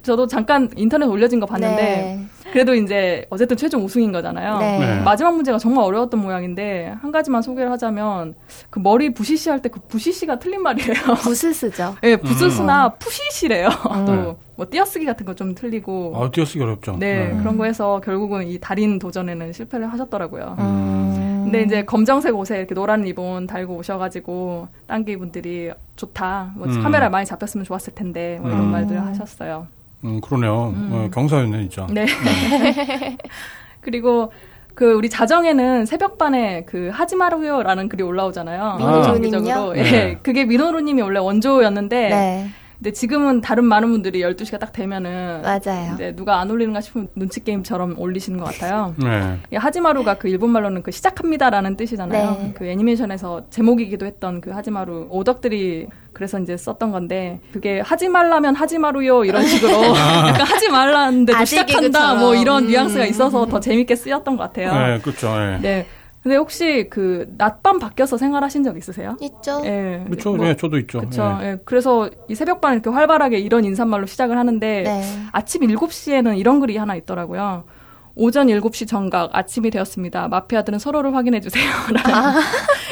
[0.02, 2.20] 저도 잠깐 인터넷 올려진 거 봤는데 네.
[2.52, 4.58] 그래도 이제 어쨌든 최종 우승인 거잖아요.
[4.58, 4.78] 네.
[4.78, 5.00] 네.
[5.02, 8.34] 마지막 문제가 정말 어려웠던 모양인데 한 가지만 소개를 하자면
[8.70, 10.94] 그 머리 부시시 할 때 그 부시시가 틀린 말이에요.
[11.34, 11.96] 쓰죠.
[12.04, 13.68] 예, 부스스나 푸시시래요.
[13.68, 14.04] 네.
[14.06, 16.12] 또뭐 띄어쓰기 같은 거 좀 틀리고.
[16.16, 16.96] 아, 띄어쓰기 어렵죠.
[16.98, 20.56] 네, 그런 거 해서 결국은 이 달인 도전에는 실패를 하셨더라고요.
[20.58, 20.99] 음.
[21.44, 26.52] 근데 이제 검정색 옷에 이렇게 노란 리본 달고 오셔가지고 딴기 분들이 좋다.
[26.56, 26.82] 뭐 음.
[26.82, 28.70] 카메라 많이 잡혔으면 좋았을 텐데 뭐 이런 음.
[28.72, 29.66] 말들 하셨어요.
[30.04, 30.74] 음, 그러네요.
[30.74, 31.86] 어, 경사였네, 진짜.
[31.90, 32.06] 네.
[33.80, 34.32] 그리고
[34.74, 38.76] 그 우리 자정에는 새벽반에 그 하지 마루요라는 글이 올라오잖아요.
[38.78, 39.30] 민호루님요?
[39.30, 39.76] 정기적으로.
[39.76, 39.82] 예.
[39.82, 40.18] 네.
[40.22, 42.48] 그게 민호루님이 원래 원조였는데 네,
[42.80, 45.92] 근데 지금은 다른 많은 분들이 12시가 딱 되면은 맞아요.
[45.94, 48.94] 이제 누가 안 올리는가 싶으면 눈치 게임처럼 올리시는 것 같아요.
[48.96, 49.38] 네.
[49.52, 52.30] 이 하지마루가 그 일본 말로는 그 시작합니다라는 뜻이잖아요.
[52.40, 52.52] 네.
[52.56, 58.78] 그 애니메이션에서 제목이기도 했던 그 하지마루 오덕들이 그래서 이제 썼던 건데 그게 하지 말라면 하지
[58.78, 62.14] 마루요 이런 식으로 약간 하지 말라는데도 아재 시작한다.
[62.14, 62.68] 뭐 이런 음.
[62.68, 64.72] 뉘앙스가 있어서 더 재밌게 쓰였던 것 같아요.
[64.72, 65.28] 네, 그렇죠.
[65.28, 65.58] 예.
[65.60, 65.86] 네.
[66.22, 69.16] 근데 혹시 그 낮밤 바뀌어서 생활하신 적 있으세요?
[69.20, 69.62] 있죠.
[69.64, 70.02] 예.
[70.06, 70.34] 그렇죠.
[70.36, 70.98] 뭐, 네, 저도 있죠.
[70.98, 71.38] 그렇죠.
[71.40, 71.46] 예.
[71.46, 71.58] 예.
[71.64, 75.02] 그래서 이 새벽반 이렇게 활발하게 이런 인사말로 시작을 하는데 네.
[75.32, 77.64] 아침 7시에는 이런 글이 하나 있더라고요.
[78.16, 80.28] 오전 7시 정각 아침이 되었습니다.
[80.28, 81.64] 마피아들은 서로를 확인해 주세요.
[81.90, 82.40] 라는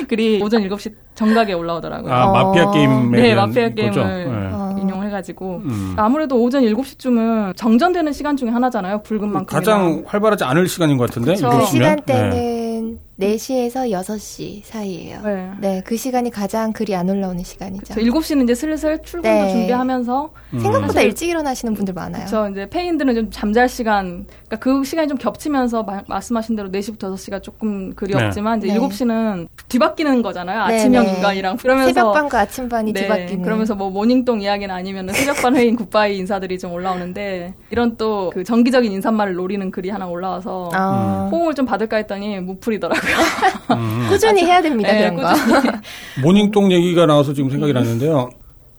[0.09, 2.11] 글이 오전 7시 정각에 올라오더라고요.
[2.11, 2.33] 아, 어.
[2.33, 3.69] 마피아 게임에 네, 대한 마피아?
[3.69, 4.55] 게임을 예.
[4.55, 4.75] 어.
[4.81, 5.95] 인용해 가지고 음.
[5.99, 9.03] 아무래도 오전 7시쯤은 정전되는 시간 중에 하나잖아요.
[9.03, 11.35] 붉은 만큼 가장 활발하지 않을 시간인 것 같은데.
[11.35, 11.97] 그 일곱 시면?
[12.07, 12.15] 네.
[12.15, 15.21] 시간대는 4시에서 6시 사이예요.
[15.23, 15.51] 네.
[15.61, 17.95] 네, 그 시간이 가장 글이 안 올라오는 시간이죠.
[17.95, 19.51] 저 7시는 이제 슬슬 출근도 네.
[19.53, 20.59] 준비하면서 음.
[20.61, 22.27] 생각보다 사실- 일찍 일어나시는 분들 많아요.
[22.27, 22.49] 그렇죠.
[22.53, 27.43] 이제 폐인들은 좀 잠잘 시간, 그러니까 그 시간이 좀 겹치면서 마- 말씀하신 대로 4시부터 6시가
[27.43, 28.25] 조금 그리 네.
[28.25, 28.79] 없지만 이제 네.
[28.79, 30.67] 7시는 뒤바뀌는 거잖아요.
[30.69, 31.15] 네, 아침형 네.
[31.17, 33.43] 인간이랑 그러면서 새벽반과 아침반이 네, 뒤바뀌는.
[33.43, 38.93] 그러면서 뭐 모닝똥 이야기는 아니면 새벽반 회의인 굿바이 인사들이 좀 올라오는데 이런 또 그 정기적인
[38.93, 43.08] 인사말을 노리는 글이 하나 올라와서 아, 호응을 좀 받을까 했더니 무풀이더라고요.
[43.71, 44.07] 음.
[44.09, 45.29] 꾸준히 해야 됩니다, 네, 그런 거.
[46.23, 48.31] 모닝똥 얘기가 나와서 지금 생각이 났는데요.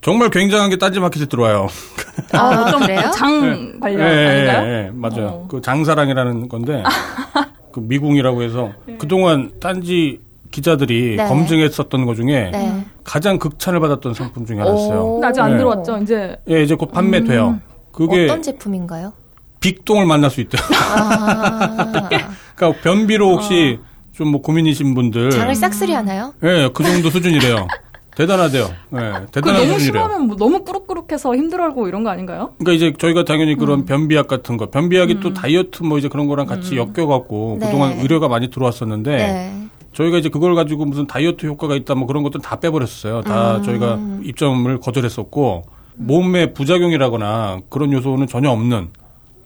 [0.01, 1.67] 정말 굉장한 게 딴지마켓에 들어와요.
[2.31, 3.11] 아, 어떤 그래요?
[3.13, 4.67] 장 관련 예, 아닌가요?
[4.67, 5.27] 예, 예, 맞아요.
[5.27, 5.47] 어.
[5.49, 6.83] 그 장사랑이라는 건데
[7.73, 10.21] 그 미궁이라고 해서 그동안 딴지
[10.51, 11.27] 기자들이 네.
[11.27, 12.85] 검증했었던 것 중에 네.
[13.03, 15.21] 가장 극찬을 받았던 상품 중에 하나였어요.
[15.23, 15.57] 아직 안 네.
[15.57, 15.97] 들어왔죠.
[15.97, 17.59] 이제 예, 이제 곧 판매돼요.
[17.91, 19.13] 그게 어떤 제품인가요?
[19.59, 20.61] 빅똥을 만날 수 있대요.
[20.95, 22.09] 아,
[22.55, 23.79] 그러니까 변비로 혹시
[24.19, 26.33] 좀 뭐 고민이신 분들 장을 싹쓸이 하나요?
[26.43, 27.67] 예, 그 정도 수준이래요.
[28.15, 28.63] 대단하대요.
[28.65, 30.03] 예, 그 대단한 너무 수준이래요.
[30.03, 32.51] 심하면 뭐 너무 꾸룩꾸룩해서 힘들어하고 이런 거 아닌가요?
[32.59, 33.57] 그러니까 이제 저희가 당연히 음.
[33.57, 37.67] 그런 변비약 같은 거, 변비약이 또 다이어트 뭐 이제 그런 거랑 같이 엮여갖고 네.
[37.67, 39.53] 그동안 의뢰가 많이 들어왔었는데 네.
[39.93, 43.21] 저희가 이제 그걸 가지고 무슨 다이어트 효과가 있다 뭐 그런 것들 다 빼버렸어요.
[43.21, 43.63] 다 음.
[43.63, 45.63] 저희가 입점을 거절했었고
[45.95, 48.89] 몸에 부작용이라거나 그런 요소는 전혀 없는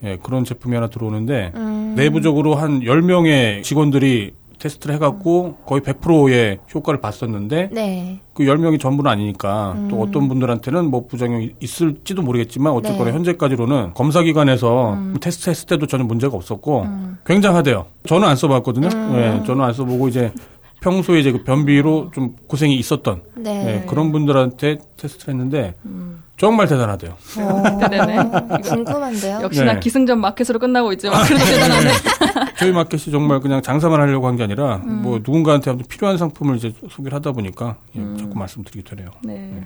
[0.02, 1.94] 예, 그런 제품이 하나 들어오는데 음.
[1.96, 4.32] 내부적으로 한 10명의 직원들이
[4.64, 8.20] 테스트를 해갖고 거의 100%의 효과를 봤었는데 네.
[8.32, 13.16] 그 10명이 전부는 아니니까 또 어떤 분들한테는 뭐 부작용이 있을지도 모르겠지만 어쨌거나 네.
[13.16, 16.86] 현재까지로는 검사기관에서 테스트 했을 때도 전혀 문제가 없었고
[17.26, 17.84] 굉장하대요.
[18.06, 18.88] 저는 안 써봤거든요.
[18.88, 20.32] 네, 저는 안 써보고 이제
[20.80, 23.64] 평소에 이제 그 변비로 좀 고생이 있었던 네.
[23.64, 25.74] 네, 그런 분들한테 테스트를 했는데
[26.36, 27.14] 정말 대단하대요.
[27.80, 28.18] 대단해.
[28.18, 29.40] 어, 궁금한데요.
[29.42, 29.80] 역시나 네.
[29.80, 31.10] 기승전 마켓으로 끝나고 있죠.
[31.10, 31.90] 그래도 대단하네.
[32.58, 36.72] 저희 마켓이 정말 그냥 장사만 하려고 한 게 아니라 뭐 누군가한테 아무튼 필요한 상품을 이제
[36.90, 39.10] 소개를 하다 보니까 예, 자꾸 말씀드리게 되네요.
[39.22, 39.62] 네.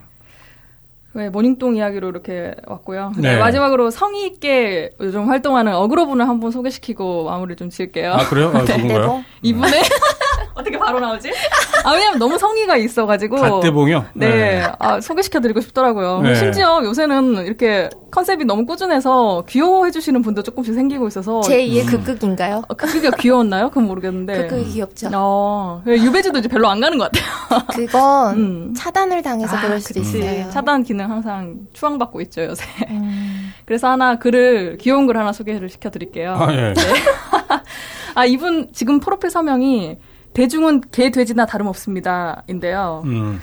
[1.15, 3.13] 네, 모닝똥 이야기로 이렇게 왔고요.
[3.17, 3.33] 네.
[3.35, 8.13] 네, 마지막으로 성의 있게 요즘 활동하는 어그로분을 한번 소개시키고 마무리 좀 지을게요.
[8.13, 8.49] 아 그래요?
[8.55, 9.01] 아, 누군가요?
[9.01, 9.25] 대봉?
[9.43, 9.73] 이분의
[10.59, 11.31] 어떻게 바로 나오지?
[11.85, 13.37] 아 왜냐면 너무 성의가 있어가지고.
[13.37, 14.07] 갓대봉이요?
[14.15, 16.21] 네, 아, 소개시켜드리고 싶더라고요.
[16.23, 16.35] 네.
[16.35, 21.41] 심지어 요새는 이렇게 컨셉이 너무 꾸준해서 귀여워해주시는 분도 조금씩 생기고 있어서.
[21.41, 21.87] 제2의 음.
[21.87, 22.63] 극극인가요?
[22.69, 23.69] 어, 그게 귀여웠나요?
[23.69, 24.49] 그건 모르겠는데.
[24.49, 25.11] 극극이 귀엽죠.
[25.15, 27.63] 어, 유배지도 이제 별로 안 가는 것 같아요.
[27.75, 28.75] 그건 음.
[28.77, 30.19] 차단을 당해서 아, 그럴 수도 그치.
[30.19, 30.51] 있어요.
[30.51, 32.65] 차단 기능 항상 추앙받고 있죠, 요새.
[32.91, 33.53] 음.
[33.65, 36.35] 그래서 하나 글을, 귀여운 글 하나 소개를 시켜드릴게요.
[36.39, 36.75] 아 예.
[38.15, 39.97] 아, 이분 지금 프로필 서명이
[40.39, 42.45] 대중은 개, 돼지나 다름없습니다.
[42.47, 43.03] 인데요.
[43.07, 43.41] 음.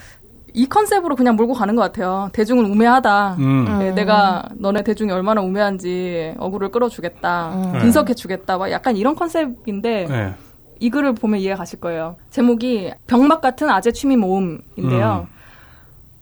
[0.54, 2.30] 이 컨셉으로 그냥 몰고 가는 것 같아요.
[2.32, 3.36] 대중은 우매하다.
[3.38, 3.80] 음.
[3.80, 7.54] 네, 내가 너네 대중이 얼마나 우매한지 어구를 끌어주겠다.
[7.54, 7.80] 음.
[7.80, 8.58] 분석해주겠다.
[8.58, 10.34] 막 약간 이런 컨셉인데 네.
[10.80, 12.16] 이 글을 보면 이해 가실 거예요.
[12.30, 15.28] 제목이 병맛 같은 아재 취미 모음인데요.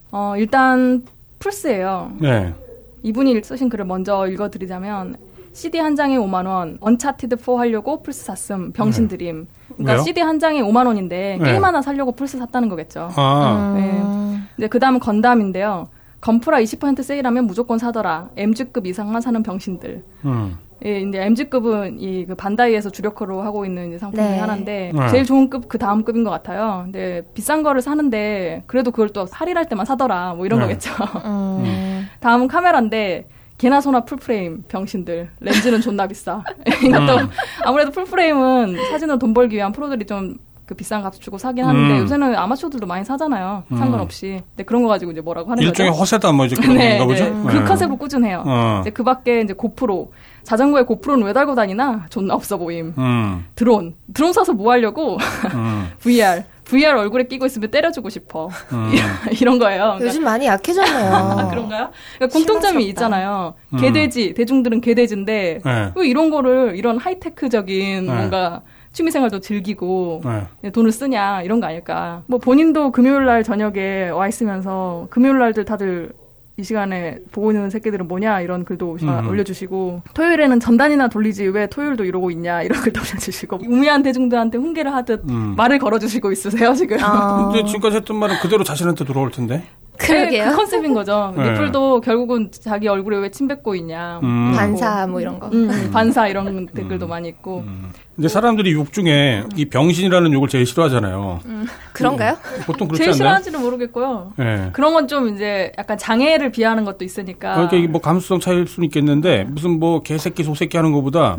[0.09, 1.05] 어, 일단
[1.37, 2.13] 플스예요.
[2.19, 2.51] 네.
[3.03, 5.17] 이분이 쓰신 글을 먼저 읽어드리자면
[5.53, 9.47] CD 한 장에 5만 원, Uncharted 4 하려고 플스 샀음, 병신들임.
[9.75, 10.01] 그러니까 왜요?
[10.03, 11.45] CD 한 장에 5만 원인데 네.
[11.51, 13.09] 게임 하나 사려고 플스 샀다는 거겠죠.
[13.15, 14.39] 아, 네.
[14.57, 15.89] 이제 그 다음은 건담인데요.
[16.21, 18.29] 건프라 20% 세일하면 무조건 사더라.
[18.35, 20.03] MG급 이상만 사는 병신들.
[20.25, 20.57] 음.
[20.85, 24.39] 예, 이제 MG급은 이 그 반다이에서 주력으로 하고 있는 이제 상품 중에 네.
[24.39, 25.07] 하나인데 네.
[25.09, 26.81] 제일 좋은 급 그 다음 급인 것 같아요.
[26.85, 30.33] 근데 비싼 거를 사는데 그래도 그걸 또 할인할 때만 사더라.
[30.33, 30.65] 뭐 이런 네.
[30.65, 30.91] 거겠죠.
[31.25, 32.07] 음.
[32.19, 33.27] 다음은 카메라인데
[33.63, 36.43] 개나 소나 full frame 병신들 렌즈는 존나 비싸.
[36.81, 37.29] 그러니까 또 음.
[37.63, 40.35] 아무래도 full frame은 사진을 돈 벌기 위한 프로들이 좀
[40.65, 42.01] 그 비싼 값 주고 사긴 하는데 음.
[42.03, 43.63] 요새는 아마추어들도 많이 사잖아요.
[43.69, 43.77] 음.
[43.77, 44.41] 상관없이.
[44.51, 46.01] 근데 그런 거 가지고 이제 뭐라고 하는 일종의 거죠?
[46.01, 47.25] 허세다 뭐 이제 그런 네, 건가 보죠.
[47.25, 47.59] 네.
[47.59, 48.43] 그 컨셉으로 꾸준해요.
[48.45, 48.79] 어.
[48.81, 50.13] 이제 그 밖에 이제 GoPro
[50.43, 52.93] 자전거에 고프로는 왜 달고 다니나 존나 없어 보임.
[52.97, 53.45] 음.
[53.55, 55.17] 드론 드론 사서 뭐 하려고
[55.53, 55.89] 음.
[55.99, 56.43] VR
[56.73, 58.91] VR 얼굴에 끼고 있으면 때려주고 싶어 음.
[59.39, 59.83] 이런 거예요.
[59.83, 61.13] 그러니까 요즘 많이 약해졌네요.
[61.13, 61.91] 아, 그런가요?
[62.17, 62.83] 그러니까 공통점이.
[62.87, 63.53] 있잖아요.
[63.73, 63.77] 음.
[63.77, 65.91] 개돼지 대중들은 개돼지인데 네.
[65.95, 68.11] 왜 이런 거를 이런 하이테크적인 네.
[68.13, 68.61] 뭔가
[68.91, 70.21] 취미생활도 즐기고
[70.61, 70.71] 네.
[70.71, 72.23] 돈을 쓰냐 이런 거 아닐까.
[72.27, 76.11] 뭐 본인도 금요일 날 저녁에 와 있으면서 금요일 날들 다들
[76.55, 79.27] 이 시간에 보고 있는 새끼들은 뭐냐 이런 글도 음.
[79.27, 85.23] 올려주시고 토요일에는 전단이나 돌리지 왜 토요일도 이러고 있냐 이런 글도 올려주시고 우매한 대중들한테 훈계를 하듯
[85.29, 85.55] 음.
[85.57, 87.01] 말을 걸어주시고 있으세요 지금.
[87.03, 89.63] 어, 근데 지금까지 했던 말은 그대로 자신한테 돌아올 텐데.
[89.97, 90.49] 그러게요.
[90.49, 91.33] 그 컨셉인 거죠.
[91.37, 91.51] 네.
[91.51, 94.19] 리플도 결국은 자기 얼굴에 왜 침 뱉고 있냐.
[94.23, 94.53] 음.
[94.55, 95.47] 반사 뭐 이런 거.
[95.53, 97.63] 음, 반사 이런 댓글도 많이 있고.
[98.15, 101.39] 근데 사람들이 욕 중에 이 병신이라는 욕을 제일 싫어하잖아요.
[101.93, 102.37] 그런가요?
[102.65, 103.15] 보통 그렇지 제일 않나요?
[103.15, 104.33] 싫어하는지는 모르겠고요.
[104.39, 104.69] 예.
[104.73, 107.53] 그런 건 좀 이제 약간 장애를 비하하는 것도 있으니까.
[107.55, 111.37] 그러니까 이게 뭐 감수성 차이일 수는 있겠는데 무슨 뭐 개새끼 소새끼 하는 것보다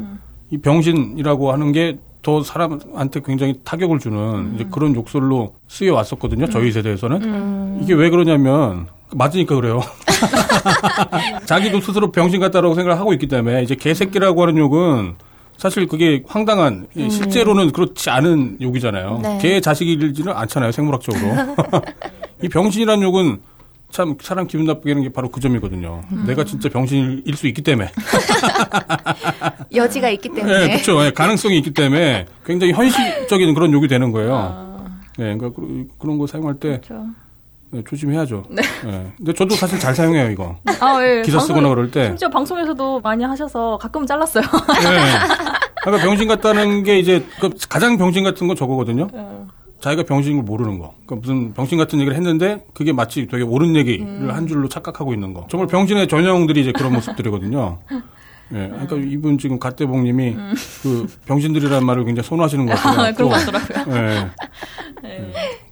[0.51, 6.47] 이 병신이라고 하는 게 더 사람한테 굉장히 타격을 주는 이제 그런 욕설로 쓰여 왔었거든요.
[6.49, 9.81] 저희 세대에서는 이게 왜 그러냐면 맞으니까 그래요.
[11.45, 15.15] 자기도 스스로 병신 같다라고 생각을 하고 있기 때문에 이제 개새끼라고 하는 욕은
[15.59, 19.21] 사실 그게 황당한 예, 실제로는 그렇지 않은 욕이잖아요.
[19.23, 19.39] 네.
[19.41, 21.55] 개 자식이지는 않잖아요 생물학적으로.
[22.43, 23.41] 이 병신이라는 욕은
[23.95, 26.03] 참 사람 기분 나쁘게 하는 게 바로 그 점이거든요.
[26.27, 27.93] 내가 진짜 병신일 수 있기 때문에.
[29.73, 30.59] 여지가 있기 때문에.
[30.59, 31.05] 네, 그렇죠.
[31.07, 34.89] 예, 가능성이 있기 때문에 굉장히 현실적인 그런 욕이 되는 거예요.
[35.17, 37.07] 네, 그러니까 그- 그런 거 사용할 때 그렇죠.
[37.71, 38.47] 네, 조심해야죠.
[38.51, 38.63] 네.
[39.17, 40.57] 근데 저도 사실 잘 사용해요 이거.
[40.81, 41.23] 아, 예.
[41.23, 42.07] 기사 방송- 쓰거나 그럴 때.
[42.07, 44.43] 심지어 방송에서도 많이 하셔서 가끔은 잘랐어요.
[44.43, 44.91] 네.
[45.83, 49.07] 그러니까 병신 같다는 게 이제 그 가장 병신 같은 건 저거거든요.
[49.85, 49.91] 네.
[49.91, 50.95] 자기가 병신인 걸 모르는 거.
[51.05, 54.31] 그러니까 무슨 병신 같은 얘기를 했는데 그게 마치 되게 옳은 얘기를 음.
[54.31, 55.47] 한 줄로 착각하고 있는 거.
[55.51, 57.79] 정말 병신의 전형들이 이제 그런 모습들이거든요.
[58.53, 58.69] 예.
[58.69, 60.37] 그러니까 이분 지금 갓대봉님이
[60.83, 62.77] 그 병신들이라는 말을 굉장히 선호하시는 것 음.
[62.77, 63.15] 아, 같아요.
[63.17, 63.97] 그런 것 같더라고요.
[63.97, 64.31] 예.
[65.03, 65.33] 네.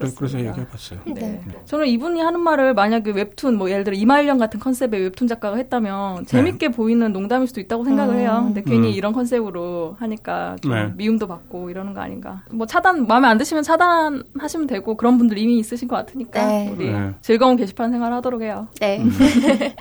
[0.00, 1.00] 그래, 그래서 얘기해봤어요.
[1.14, 1.40] 네.
[1.66, 6.26] 저는 이분이 하는 말을 만약에 웹툰, 뭐 예를 들어 이말년 같은 컨셉의 웹툰 작가가 했다면
[6.26, 8.42] 재밌게 보이는 농담일 수도 있다고 생각을 해요.
[8.46, 8.92] 근데 괜히 음.
[8.94, 10.92] 이런 컨셉으로 하니까 좀 네.
[10.96, 12.42] 미움도 받고 이러는 거 아닌가.
[12.50, 16.70] 뭐 차단, 마음에 안 드시면 차단하시면 되고 그런 분들 이미 있으신 것 같으니까 네.
[16.74, 17.12] 우리 네.
[17.20, 18.68] 즐거운 게시판 생활 하도록 해요.
[18.80, 19.04] 네.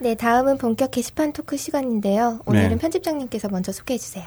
[0.00, 2.40] 네, 다음은 본격 게시판 토크 시간인데요.
[2.46, 2.76] 오늘은 네.
[2.76, 4.24] 편집장님께서 먼저 소개해 주세요.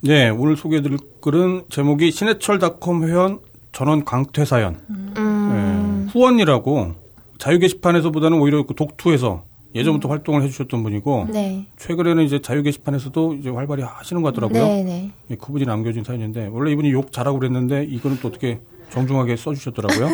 [0.00, 3.38] 네, 오늘 소개해 드릴 글은 제목이 신해철닷컴 회원
[3.74, 4.80] 전원 강퇴 사연.
[4.88, 6.94] 음, 예, 후원이라고
[7.38, 9.42] 자유 게시판에서보다는 오히려 그 독투에서
[9.74, 11.66] 예전부터 활동을 해주셨던 분이고 네.
[11.76, 14.64] 최근에는 이제 자유 게시판에서도 이제 활발히 하시는 것 같더라고요.
[14.64, 15.10] 네, 네.
[15.30, 18.60] 예, 그분이 남겨준 사연인데 원래 이분이 욕 잘하고 그랬는데 이거는 또 어떻게
[18.90, 20.08] 정중하게 써주셨더라고요.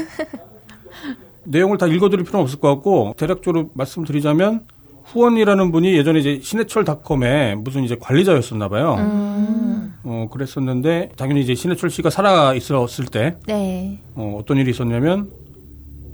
[1.45, 4.67] 내용을 다 읽어드릴 필요는 없을 것 같고 대략적으로 말씀드리자면
[5.05, 8.95] 후원이라는 분이 예전에 이제 신해철닷컴에 무슨 이제 관리자였었나 봐요.
[8.99, 14.01] 음, 어 그랬었는데 당연히 이제 신해철 씨가 살아 있었을 때 네.
[14.15, 15.31] 어, 어떤 일이 있었냐면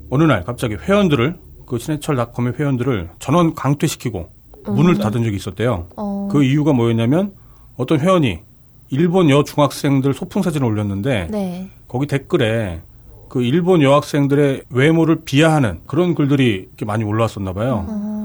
[0.09, 4.29] 어느 날 갑자기 회원들을 그 신해철 닷컴의 회원들을 전원 강퇴시키고
[4.65, 5.87] 문을 닫은 적이 있었대요.
[5.95, 7.33] 어, 그 이유가 뭐였냐면
[7.77, 8.39] 어떤 회원이
[8.89, 11.69] 일본 여 중학생들 소풍 사진을 올렸는데 네.
[11.87, 12.81] 거기 댓글에
[13.29, 17.85] 그 일본 여학생들의 외모를 비하하는 그런 글들이 이렇게 많이 올라왔었나 봐요.
[17.87, 18.16] 어,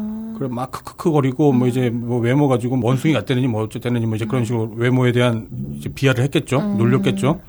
[0.43, 4.45] 그래 막 크크크거리고 뭐 이제 뭐 외모 가지고 원숭이 같다느니 뭐 어쨌다느니 뭐 이제 그런
[4.45, 6.61] 식으로 외모에 대한 이제 비하를 했겠죠.
[6.76, 7.40] 놀렸겠죠.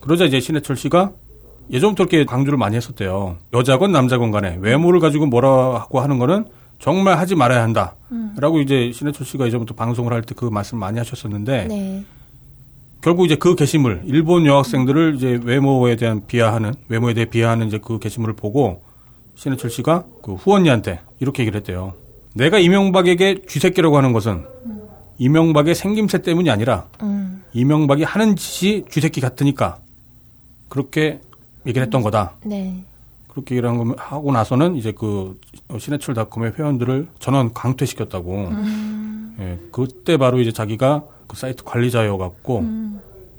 [0.00, 1.12] 그러자 이제 신해철 씨가
[1.70, 3.36] 예전부터 이렇게 강조를 많이 했었대요.
[3.54, 6.44] 여자건 남자건 간에 외모를 가지고 뭐라고 하는 거는
[6.78, 7.94] 정말 하지 말아야 한다.
[8.36, 12.04] 라고 이제 신해철 씨가 예전부터 방송을 할 때 그 말씀 많이 하셨었는데 네.
[13.00, 17.98] 결국 이제 그 게시물 일본 여학생들을 이제 외모에 대한 비하하는 외모에 대해 비하하는 이제 그
[17.98, 18.82] 게시물을 보고
[19.34, 21.94] 신해철 씨가 그 후원니한테 이렇게 얘기를 했대요.
[22.34, 24.44] 내가 이명박에게 쥐새끼라고 하는 것은
[25.18, 27.42] 이명박의 생김새 때문이 아니라 음.
[27.52, 29.78] 이명박이 하는 짓이 쥐새끼 같으니까
[30.68, 31.20] 그렇게
[31.66, 32.32] 얘기를 했던 거다.
[32.44, 32.82] 네.
[33.28, 35.38] 그렇게 얘기를 한 거- 하고 나서는 이제 그
[35.78, 38.50] 신해철닷컴의 회원들을 전원 강퇴시켰다고.
[39.40, 42.64] 예, 그때 바로 이제 자기가 그 사이트 관리자여 갖고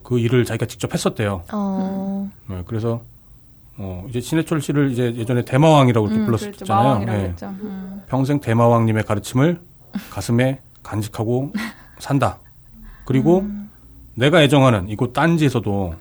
[0.03, 1.43] 그 일을 자기가 직접 했었대요.
[1.51, 2.31] 어.
[2.49, 3.01] 네, 그래서
[3.77, 7.01] 어 이제 신해철 씨를 이제 예전에 대마왕이라고 이렇게 음, 불렀었잖아요.
[7.01, 7.05] 예.
[7.05, 7.47] 그랬죠.
[7.47, 8.01] 음.
[8.07, 9.59] 평생 대마왕님의 가르침을
[10.11, 11.53] 가슴에 간직하고
[11.99, 12.39] 산다.
[13.05, 13.45] 그리고
[14.15, 15.95] 내가 애정하는 이곳 딴지에서도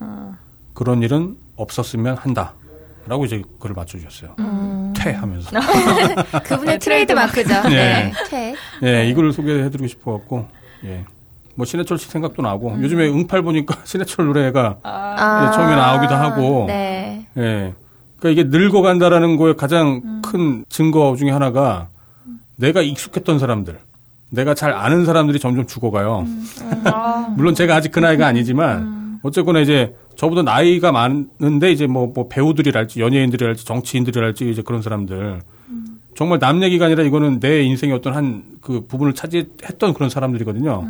[0.74, 2.54] 그런 일은 없었으면 한다.
[3.06, 4.36] 라고 이제 글을 맞춰주셨어요.
[4.96, 5.50] 퇴 하면서.
[6.44, 7.68] 그분의 트레이드 마크죠.
[7.68, 8.12] 네.
[8.30, 8.54] 퇴.
[8.84, 10.46] 예, 이걸 소개해드리고 싶어갖고,
[10.84, 11.04] 예.
[11.56, 15.48] 뭐, 신해철 씨 생각도 나고, 요즘에 응팔 보니까 신해철 노래가 아.
[15.48, 17.01] 예, 처음에 나오기도 하고, 네.
[17.38, 17.74] 예.
[18.18, 21.88] 그러니까 이게 늙어간다라는 거에 가장 큰 증거 중에 하나가
[22.56, 23.78] 내가 익숙했던 사람들,
[24.30, 26.26] 내가 잘 아는 사람들이 점점 죽어가요.
[27.36, 33.00] 물론 제가 아직 그 나이가 아니지만 어쨌거나 이제 저보다 나이가 많은데 이제 뭐, 뭐 배우들이랄지
[33.00, 35.40] 연예인들이랄지 정치인들이랄지 이제 그런 사람들.
[36.14, 40.88] 정말 남 얘기가 아니라 이거는 내 인생의 어떤 한 그 부분을 차지했던 그런 사람들이거든요.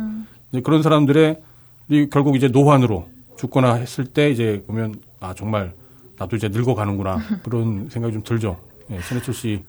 [0.51, 1.41] 이제 그런 사람들의
[1.89, 5.73] 이 결국 이제 노환으로 죽거나 했을 때 이제 보면 아 정말
[6.17, 8.59] 나도 이제 늙어가는구나 그런 생각이 좀 들죠.
[8.91, 9.63] 예, 신해철 씨의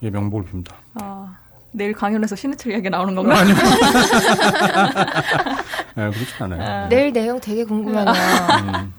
[0.00, 0.72] 명복을 빕니다.
[0.94, 1.36] 아,
[1.72, 3.36] 내일 강연에서 신해철 이야기 나오는 건가?
[5.98, 6.88] 예, 그렇지 않아요.
[6.88, 8.14] 내일 내용 되게 궁금하네요.
[8.14, 8.92] 음,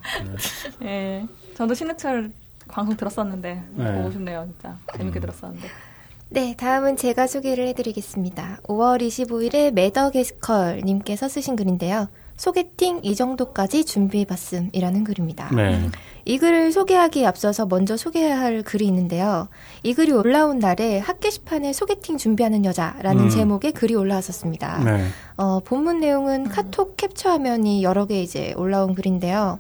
[0.84, 1.25] 예.
[1.55, 2.32] 저도 신해철
[2.67, 3.93] 방송 들었었는데 네.
[3.93, 4.78] 보고 싶네요, 진짜.
[4.97, 5.67] 재밌게 들었었는데.
[6.30, 8.59] 네, 다음은 제가 소개를 해드리겠습니다.
[8.63, 12.09] 5월 25일에 매더게스컬 님께서 쓰신 글인데요.
[12.36, 15.49] 소개팅 이 정도까지 준비해봤음이라는 글입니다.
[15.55, 15.89] 네.
[16.28, 19.47] 이 글을 소개하기에 앞서서 먼저 소개해야 할 글이 있는데요.
[19.82, 23.30] 이 글이 올라온 날에 학 게시판에 소개팅 준비하는 여자라는 음.
[23.30, 24.84] 제목의 글이 올라왔었습니다.
[24.84, 25.05] 네.
[25.38, 29.59] 어, 본문 내용은 카톡 캡처 화면이 여러 개 이제 올라온 글인데요.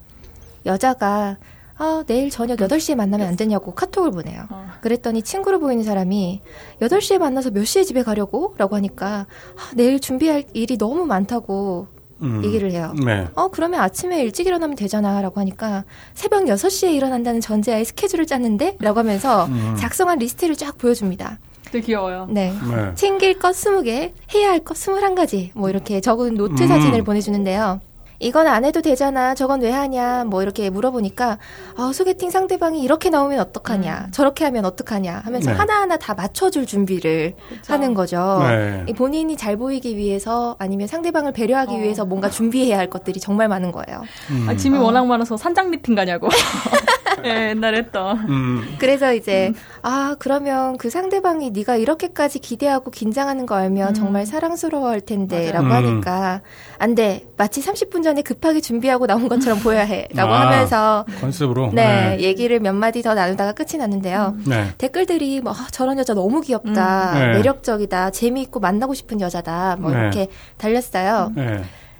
[0.65, 1.37] 여자가
[1.77, 4.47] 아, 내일 저녁 8시에 만나면 안 되냐고 카톡을 보내요.
[4.49, 4.67] 어.
[4.81, 6.41] 그랬더니 친구로 보이는 사람이
[6.81, 8.55] 8시에 만나서 몇 시에 집에 가려고?
[8.57, 9.07] 라고 하니까
[9.55, 11.87] 아, 내일 준비할 일이 너무 많다고
[12.21, 12.43] 음.
[12.43, 12.93] 얘기를 해요.
[13.03, 13.27] 네.
[13.35, 15.21] 어, 그러면 아침에 일찍 일어나면 되잖아.
[15.21, 18.77] 라고 하니까 새벽 6시에 일어난다는 전제하에 스케줄을 짰는데?
[18.79, 19.75] 라고 하면서 음.
[19.77, 21.39] 작성한 리스트를 쫙 보여줍니다.
[21.71, 22.27] 되게 귀여워요.
[22.29, 22.51] 네.
[22.51, 22.95] 네.
[22.95, 26.67] 챙길 것 20개, 해야 할것 21가지, 뭐 이렇게 적은 노트 음.
[26.67, 27.81] 사진을 보내주는데요.
[28.19, 29.35] 이건 안 해도 되잖아.
[29.35, 30.25] 저건 왜 하냐.
[30.25, 31.37] 뭐 이렇게 물어보니까,
[31.77, 34.07] 아, 소개팅 상대방이 이렇게 나오면 어떡하냐.
[34.11, 35.21] 저렇게 하면 어떡하냐.
[35.23, 35.57] 하면서 네.
[35.57, 37.35] 하나하나 다 맞춰줄 준비를
[37.67, 38.39] 하는 거죠.
[38.41, 38.85] 네.
[38.87, 41.77] 이 본인이 잘 보이기 위해서 아니면 상대방을 배려하기 어.
[41.77, 44.03] 위해서 뭔가 준비해야 할 것들이 정말 많은 거예요.
[44.31, 44.47] 음.
[44.49, 46.27] 아, 짐이 워낙 많아서 산장 미팅 가냐고.
[47.25, 48.17] 예, 옛날에 했던.
[48.29, 48.75] 음.
[48.79, 49.51] 그래서 이제
[49.81, 55.71] 아 그러면 그 상대방이 네가 이렇게까지 기대하고 긴장하는 거 알면 정말 사랑스러워할 텐데라고 음.
[55.71, 56.41] 하니까
[56.79, 60.47] 안돼 마치 30분 전에 급하게 준비하고 나온 것처럼 보여야 해라고 아.
[60.47, 61.71] 하면서 컨셉으로.
[61.73, 64.35] 네 얘기를 몇 마디 더 나누다가 끝이 났는데요.
[64.45, 64.67] 네.
[64.77, 67.19] 댓글들이 뭐 아, 저런 여자 너무 귀엽다, 음.
[67.19, 67.27] 네.
[67.37, 69.99] 매력적이다, 재미있고 만나고 싶은 여자다 뭐 네.
[69.99, 71.31] 이렇게 달렸어요.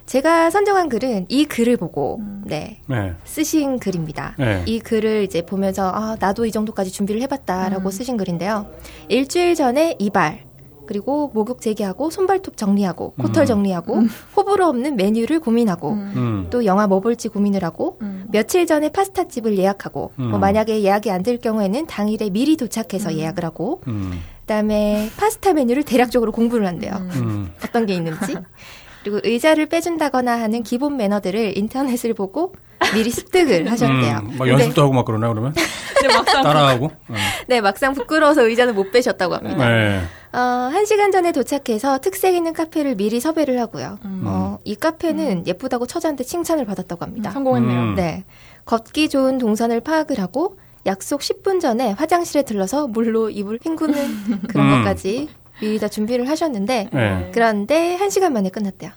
[0.08, 0.12] 네.
[0.12, 3.12] 제가 선정한 글은 이 글을 보고 네 네.
[3.24, 4.34] 쓰신 글입니다.
[4.38, 4.62] 네.
[4.66, 7.22] 이 글을 이제 보면서 아 나도 이 정도까지 준비를 음.
[7.24, 8.66] 해봤다라고 쓰신 글인데요.
[9.08, 10.46] 일주일 전에 이발
[10.86, 14.04] 그리고 목욕 재개하고 손발톱 정리하고 코털 정리하고
[14.34, 16.46] 호불호 없는 메뉴를 고민하고 음.
[16.48, 18.24] 또 영화 뭐 볼지 고민을 하고 음.
[18.30, 20.30] 며칠 전에 파스타 집을 예약하고 음.
[20.30, 24.18] 뭐 만약에 예약이 안 될 경우에는 당일에 미리 도착해서 예약을 하고 음.
[24.40, 26.92] 그다음에 파스타 메뉴를 대략적으로 공부를 한대요.
[26.94, 27.52] 음.
[27.62, 28.34] 어떤 게 있는지.
[29.08, 32.54] 그리고 의자를 빼준다거나 하는 기본 매너들을 인터넷을 보고
[32.92, 34.18] 미리 습득을 하셨대요.
[34.18, 34.36] 음.
[34.38, 35.54] 막 연습도 하고 막 그러나 그러면
[35.98, 36.90] 근데 막상 따라하고.
[37.48, 39.66] 네, 막상 부끄러워서 의자는 못 빼셨다고 합니다.
[39.66, 40.02] 네.
[40.32, 43.98] 어, 한 시간 전에 도착해서 특색 있는 카페를 미리 섭외를 하고요.
[44.24, 47.30] 어, 이 카페는 예쁘다고 처자한테 칭찬을 받았다고 합니다.
[47.30, 47.80] 성공했네요.
[47.80, 47.94] 음.
[47.94, 48.24] 네.
[48.66, 54.78] 걷기 좋은 동선을 파악을 하고 약속 10분 전에 화장실에 들러서 물로 입을 헹구는 그런 음.
[54.78, 55.30] 것까지
[55.60, 57.30] 미리 다 준비를 하셨는데 네.
[57.34, 58.90] 그런데 한 시간 만에 끝났대요.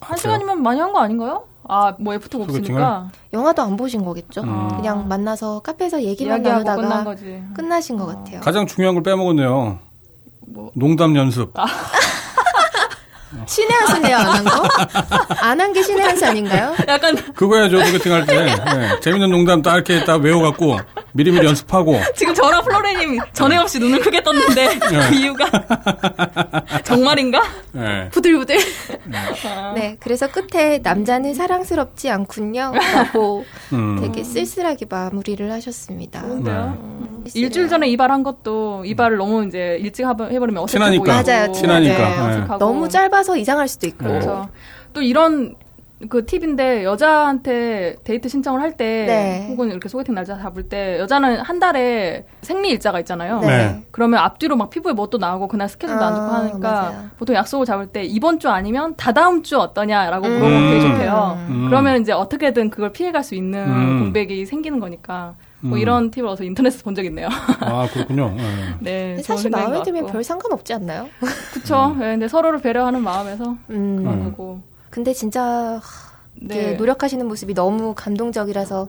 [0.00, 1.44] 한 시간이면 많이 한 거 아닌가요?
[1.70, 2.44] 아, 뭐 소개팅을?
[2.48, 3.10] 없으니까.
[3.34, 4.40] 영화도 안 보신 거겠죠?
[4.42, 4.68] 음.
[4.76, 7.42] 그냥 만나서 카페에서 얘기만 나누다가 끝난 거지.
[7.54, 8.40] 끝나신 것 같아요.
[8.40, 9.78] 가장 중요한 걸 빼먹었네요.
[10.46, 10.70] 뭐.
[10.74, 11.52] 농담 연습.
[13.46, 14.62] 신의 한 수네요, 안 한 거?
[15.40, 16.74] 안 한 게 신의 한 수 아닌가요?
[16.88, 18.44] 약간 그거 해야죠, 소개팅 할 때.
[18.46, 19.00] 네.
[19.00, 20.78] 재밌는 농담 딱 이렇게 딱 외워갖고,
[21.12, 21.98] 미리미리 연습하고.
[22.16, 25.46] 지금 저랑 플로레님 전에 없이 눈을 크게 떴는데 그 이유가
[26.84, 27.42] 정말인가?
[27.72, 28.08] 네.
[28.10, 28.56] 부들부들.
[29.74, 32.72] 네, 그래서 끝에 남자는 사랑스럽지 않군요.
[32.94, 33.98] 라고 음.
[34.00, 36.20] 되게 쓸쓸하게 마무리를 하셨습니다.
[36.22, 36.76] 좋은데요?
[36.80, 41.22] 음, 일주일 전에 이발한 것도 이발을 너무 이제 일찍 해버리면 어색해 친하니까.
[41.22, 41.98] 맞아요, 친하니까.
[41.98, 42.22] 네, 네.
[42.28, 42.58] 어색하고.
[42.58, 44.04] 너무 짧아 서 이상할 수도 있고.
[44.04, 44.48] 그렇죠.
[44.92, 45.56] 또 이런
[46.08, 49.46] 그 팁인데 여자한테 데이트 신청을 할때 네.
[49.50, 53.40] 혹은 이렇게 소개팅 날짜 잡을 때 여자는 한 달에 생리 일자가 있잖아요.
[53.40, 53.82] 네.
[53.90, 57.10] 그러면 앞뒤로 막 피부에 뭣도 나오고 그날 스케줄도 안 좋고 아, 하니까 맞아요.
[57.18, 60.38] 보통 약속을 잡을 때 이번 주 아니면 다다음 주 어떠냐라고 음.
[60.38, 61.46] 물어보면 되게 좋대요.
[61.48, 61.66] 음.
[61.68, 63.98] 그러면 이제 어떻게든 그걸 피해갈 수 있는 음.
[64.04, 65.78] 공백이 생기는 거니까 뭐 음.
[65.80, 67.28] 이런 팁을 어디서 인터넷에서 본 적 있네요.
[67.60, 68.34] 아, 그렇군요.
[68.80, 69.14] 네.
[69.16, 70.06] 네, 좋은 사실 마음에 것 들면.
[70.06, 71.08] 별 상관없지 않나요?
[71.52, 71.94] 그쵸.
[71.98, 73.96] 네, 근데 서로를 배려하는 마음에서 음.
[73.98, 74.60] 그런 거고.
[74.90, 75.80] 근데 진짜
[76.40, 76.74] 네.
[76.74, 78.88] 노력하시는 모습이 너무 감동적이라서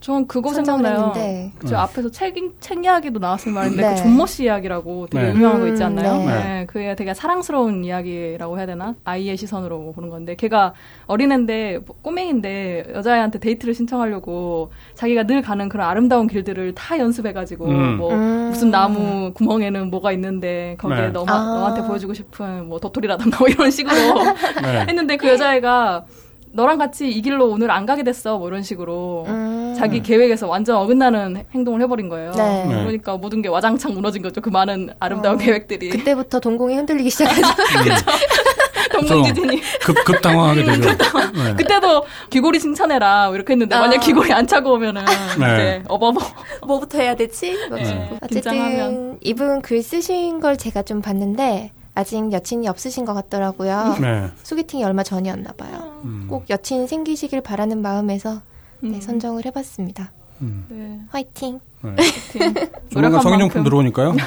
[0.00, 1.12] 전 그거 생각나요.
[1.58, 3.94] 그 앞에서 책, 책 이야기도 나와서 말인데 네.
[3.94, 5.34] 그 좀머 씨 이야기라고 되게 네.
[5.34, 6.18] 유명한 거 음, 있지 않나요?
[6.18, 6.26] 네.
[6.26, 6.66] 네.
[6.66, 8.94] 그게 되게 사랑스러운 이야기라고 해야 되나?
[9.04, 10.74] 아이의 시선으로 뭐 보는 건데 걔가
[11.06, 17.96] 어린애인데 뭐 꼬맹인데 여자애한테 데이트를 신청하려고 자기가 늘 가는 그런 아름다운 길들을 다 연습해가지고 음.
[17.96, 18.48] 뭐 음.
[18.50, 21.08] 무슨 나무 구멍에는 뭐가 있는데 거기에 네.
[21.10, 21.38] 너, 아.
[21.38, 23.94] 너한테 보여주고 싶은 뭐 도토리라던가 뭐 이런 식으로
[24.62, 24.86] 네.
[24.88, 26.04] 했는데 그 여자애가
[26.52, 29.74] 너랑 같이 이 길로 오늘 안 가게 됐어 뭐 이런 식으로 음.
[29.78, 32.32] 자기 계획에서 완전 어긋나는 행동을 해버린 거예요.
[32.32, 32.64] 네.
[32.66, 32.74] 네.
[32.74, 34.40] 그러니까 모든 게 와장창 무너진 거죠.
[34.40, 35.38] 그 많은 아름다운 어.
[35.38, 35.90] 계획들이.
[35.90, 37.42] 그때부터 동공이 흔들리기 시작하죠.
[38.92, 39.60] 동공지진이.
[39.84, 40.88] 급, 급 당황하게 되죠.
[40.90, 41.54] 네.
[41.56, 43.80] 그때도 귀골이 칭찬해라 뭐 이렇게 했는데 아.
[43.80, 45.04] 만약 귀골이 안 차고 오면은
[45.38, 45.54] 네.
[45.54, 46.20] 이제 어버버.
[46.66, 47.56] 뭐부터 해야 되지?
[47.68, 48.08] 뭐 네.
[48.22, 49.18] 어쨌든 긴장하면.
[49.22, 53.96] 이분 글 쓰신 걸 제가 좀 봤는데 아직 여친이 없으신 것 같더라고요.
[54.00, 54.28] 네.
[54.44, 56.00] 소개팅이 얼마 전이었나 봐요.
[56.04, 56.26] 음.
[56.30, 58.40] 꼭 여친 생기시길 바라는 마음에서
[58.80, 59.00] 네, 음.
[59.00, 60.12] 선정을 해봤습니다.
[60.42, 60.64] 음.
[60.68, 61.00] 네.
[61.10, 61.58] 화이팅.
[61.82, 61.96] 네.
[62.92, 63.64] 조만간 성인용품.
[63.64, 64.12] 들어오니까요.
[64.14, 64.18] 네.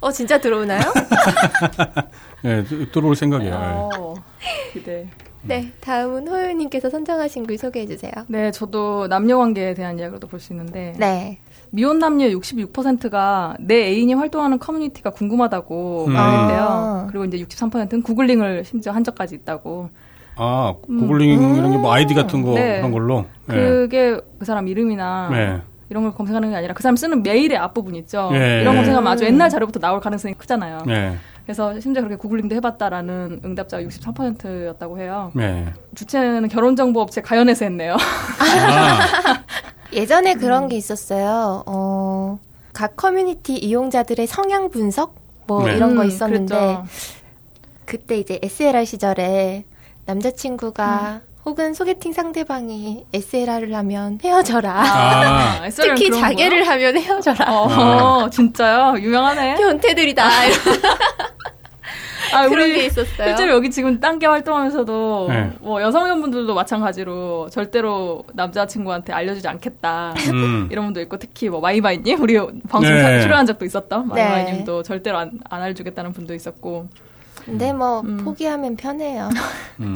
[0.00, 0.80] 어 진짜 들어오나요?
[2.42, 3.54] 네, 들- 들어올 생각이에요.
[3.58, 3.66] 네.
[3.98, 4.14] 어,
[4.72, 5.08] 기대.
[5.44, 8.12] 네, 다음은 호요님께서 선정하신 글 소개해 주세요.
[8.28, 11.40] 네, 저도 남녀 관계에 대한 이야기도 볼 수 있는데 네.
[11.74, 16.12] 미혼 남녀 66%가 내 애인이 활동하는 커뮤니티가 궁금하다고 음.
[16.12, 16.60] 말했대요.
[16.68, 17.06] 아.
[17.08, 19.88] 그리고 이제 63%는 구글링을 심지어 한 적까지 있다고.
[20.36, 22.76] 아, 구글링 이런 게 뭐 아이디 같은 거 네.
[22.78, 23.24] 그런 걸로.
[23.46, 23.54] 네.
[23.56, 25.60] 그게 그 사람 이름이나 네.
[25.88, 28.30] 이런 걸 검색하는 게 아니라 그 사람 쓰는 메일의 앞부분 있죠.
[28.34, 28.60] 예.
[28.62, 30.82] 이런 검색하면 아주 옛날 자료부터 나올 가능성이 크잖아요.
[30.86, 31.16] 네.
[31.44, 35.32] 그래서 심지어 그렇게 구글링도 해봤다라는 응답자가 63%였다고 해요.
[35.34, 35.66] 네.
[35.94, 37.94] 주체는 결혼정보업체 가연에서 했네요.
[37.94, 37.98] 아,
[39.92, 41.62] 예전에 그런 게 있었어요.
[41.66, 42.38] 어,
[42.72, 45.14] 각 커뮤니티 이용자들의 성향 분석
[45.46, 45.76] 뭐 네.
[45.76, 46.84] 이런 거 음, 있었는데 그랬죠.
[47.84, 49.64] 그때 이제 SLR 시절에
[50.06, 54.72] 남자친구가 혹은 소개팅 상대방이 SLR을 하면 헤어져라.
[54.72, 55.68] 아.
[55.74, 57.44] 특히 자게를 하면 헤어져라.
[57.44, 58.02] 거예요?
[58.24, 58.94] 어, 진짜요?
[58.98, 59.56] 유명하네.
[59.60, 60.24] 변태들이다.
[62.32, 63.28] 아, 그런 우리 게 있었어요.
[63.28, 65.50] 실제로 여기 지금 딴게 활동하면서도 네.
[65.60, 70.14] 뭐 여성 회원분들도 마찬가지로 절대로 남자친구한테 알려주지 않겠다.
[70.32, 70.68] 음.
[70.72, 72.34] 이런 분도 있고 특히 뭐 마이마이님 우리
[72.68, 73.20] 방송 네.
[73.20, 74.24] 출연한 적도 있었던 네.
[74.28, 76.88] 마이마이님도 절대로 안, 안 알려주겠다는 분도 있었고
[77.44, 78.18] 근데 뭐 음.
[78.18, 79.28] 포기하면 편해요.
[79.80, 79.94] 음.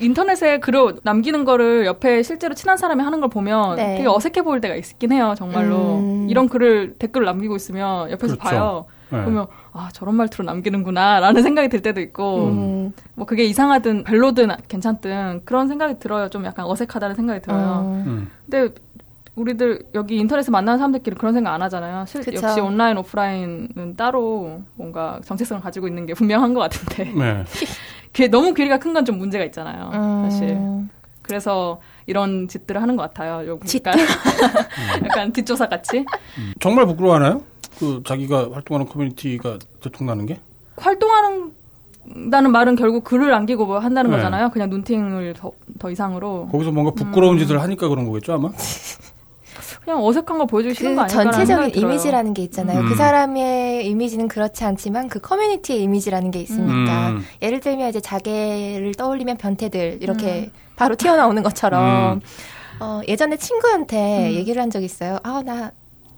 [0.00, 3.96] 인터넷에 글을 남기는 거를 옆에 실제로 친한 사람이 하는 걸 보면 네.
[3.96, 6.26] 되게 어색해 보일 때가 있긴 해요 정말로 음.
[6.30, 8.38] 이런 글을 댓글을 남기고 있으면 옆에서 그렇죠.
[8.38, 9.01] 봐요 네.
[9.20, 15.42] 그러면 아 저런 말투로 남기는구나라는 생각이 들 때도 있고 음, 뭐 그게 이상하든 별로든 괜찮든
[15.44, 18.04] 그런 생각이 들어요 좀 약간 어색하다는 생각이 들어요 음.
[18.06, 18.30] 음.
[18.48, 18.74] 근데
[19.34, 22.04] 우리들 여기 인터넷에 만나는 사람들끼리 그런 생각 안 하잖아요.
[22.06, 22.46] 실, 그쵸.
[22.46, 27.44] 역시 온라인 오프라인은 따로 뭔가 정체성을 가지고 있는 게 분명한 것 같은데 네.
[28.12, 29.90] 그 너무 괴리가 큰 건 좀 문제가 있잖아요.
[29.94, 30.28] 음.
[30.30, 30.58] 사실
[31.22, 33.46] 그래서 이런 짓들을 하는 것 같아요.
[33.48, 33.82] 요 짓?
[33.86, 33.98] 약간,
[35.06, 36.04] 약간 뒷조사 같이
[36.60, 37.40] 정말 부끄러워하나요?
[37.82, 40.38] 그 자기가 활동하는 커뮤니티가 들통나는 게?
[40.76, 41.50] 활동하는
[42.30, 44.16] 다는 말은 결국 글을 남기고 뭐 한다는 네.
[44.18, 44.50] 거잖아요.
[44.50, 48.50] 그냥 눈팅을 더, 더 이상으로 거기서 뭔가 부끄러운 짓을 하니까 그런 거겠죠 아마?
[49.84, 51.74] 그냥 어색한 걸 보여주기 싫은 그 거 아닐까라는 전체적인.
[51.82, 52.80] 이미지라는 게 있잖아요.
[52.82, 52.88] 음.
[52.88, 57.24] 그 사람의 이미지는 그렇지 않지만 그 커뮤니티의 이미지라는 게 있으니까 음.
[57.42, 62.20] 예를 들면 이제 자개를 떠올리면 변태들 이렇게 바로 튀어나오는 것처럼 음.
[62.80, 64.34] 어, 예전에 친구한테 음.
[64.34, 65.18] 얘기를 한적 있어요.
[65.24, 65.72] 아 나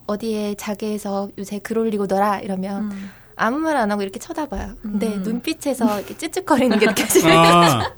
[0.06, 3.10] 어디에 자개에서 요새 글 올리고더라 이러면 음.
[3.36, 4.74] 아무 말 안 하고 이렇게 쳐다봐요.
[4.80, 5.22] 근데 음.
[5.22, 7.92] 눈빛에서 이렇게 찌찌거리는 게 느껴지는 아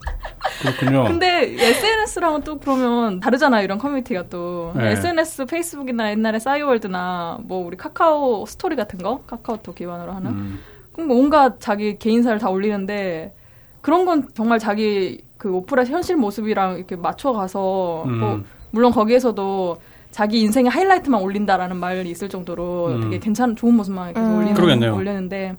[0.63, 1.05] 그렇군요.
[1.05, 3.63] 근데 SNS랑은 또 그러면 다르잖아요.
[3.63, 4.93] 이런 커뮤니티가 또 네.
[4.93, 10.61] SNS, 페이스북이나 옛날에 싸이월드나 뭐 우리 카카오 스토리 같은 거 카카오톡 기반으로 하는 음.
[10.93, 13.35] 그럼 뭐 온갖 자기 개인사를 다 올리는데
[13.83, 18.19] 그런 건 정말 자기 그 오프라 현실 모습이랑 이렇게 맞춰가서 음.
[18.21, 18.41] 뭐
[18.71, 19.77] 물론 거기에서도
[20.17, 23.01] 자기 인생의 하이라이트만 올린다라는 말이 있을 정도로 음.
[23.03, 24.37] 되게 괜찮은 좋은 모습만 계속 음.
[24.39, 24.95] 올리는 그러겠네요.
[24.95, 25.55] 올리는데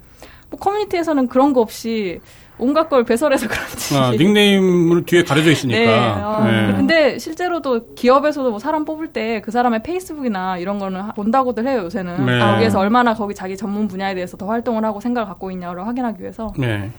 [0.49, 2.19] 뭐 커뮤니티에서는 그런 거 없이
[2.57, 5.51] 온갖 걸 배설해서 그런지 아, 닉네임을 뒤에 가려져 네.
[5.51, 6.39] 있으니까.
[6.41, 6.73] 어, 예.
[6.75, 11.81] 근데 실제로도 기업에서도 뭐 사람 뽑을 때 그 사람의 페이스북이나 이런 거는 하- 본다고들 해요
[11.83, 12.39] 요새는 네.
[12.39, 16.51] 거기에서 얼마나 거기 자기 전문 분야에 대해서 더 활동을 하고 생각을 갖고 있냐를 확인하기 위해서
[16.57, 16.89] 네.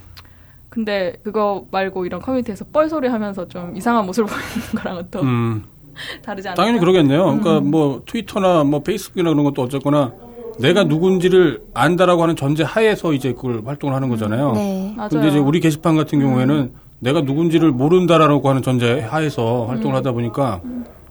[0.69, 5.65] 근데 그거 말고 이런 커뮤니티에서 뻘소리 하면서 좀 이상한 모습을 보이는 거랑은 또 음,
[6.23, 6.63] 다르지 않을까?
[6.63, 7.31] 당연히 그러겠네요.
[7.31, 7.41] 음.
[7.41, 10.13] 그러니까 뭐 트위터나 뭐 페이스북이나 그런 것도 어쨌거나
[10.59, 14.53] 내가 누군지를 안다라고 하는 전제 하에서 이제 그걸 활동을 하는 거잖아요.
[14.53, 14.93] 네.
[14.97, 15.11] 맞아요.
[15.11, 20.61] 근데 이제 우리 게시판 같은 경우에는 내가 누군지를 모른다라고 하는 전제 하에서 활동을 하다 보니까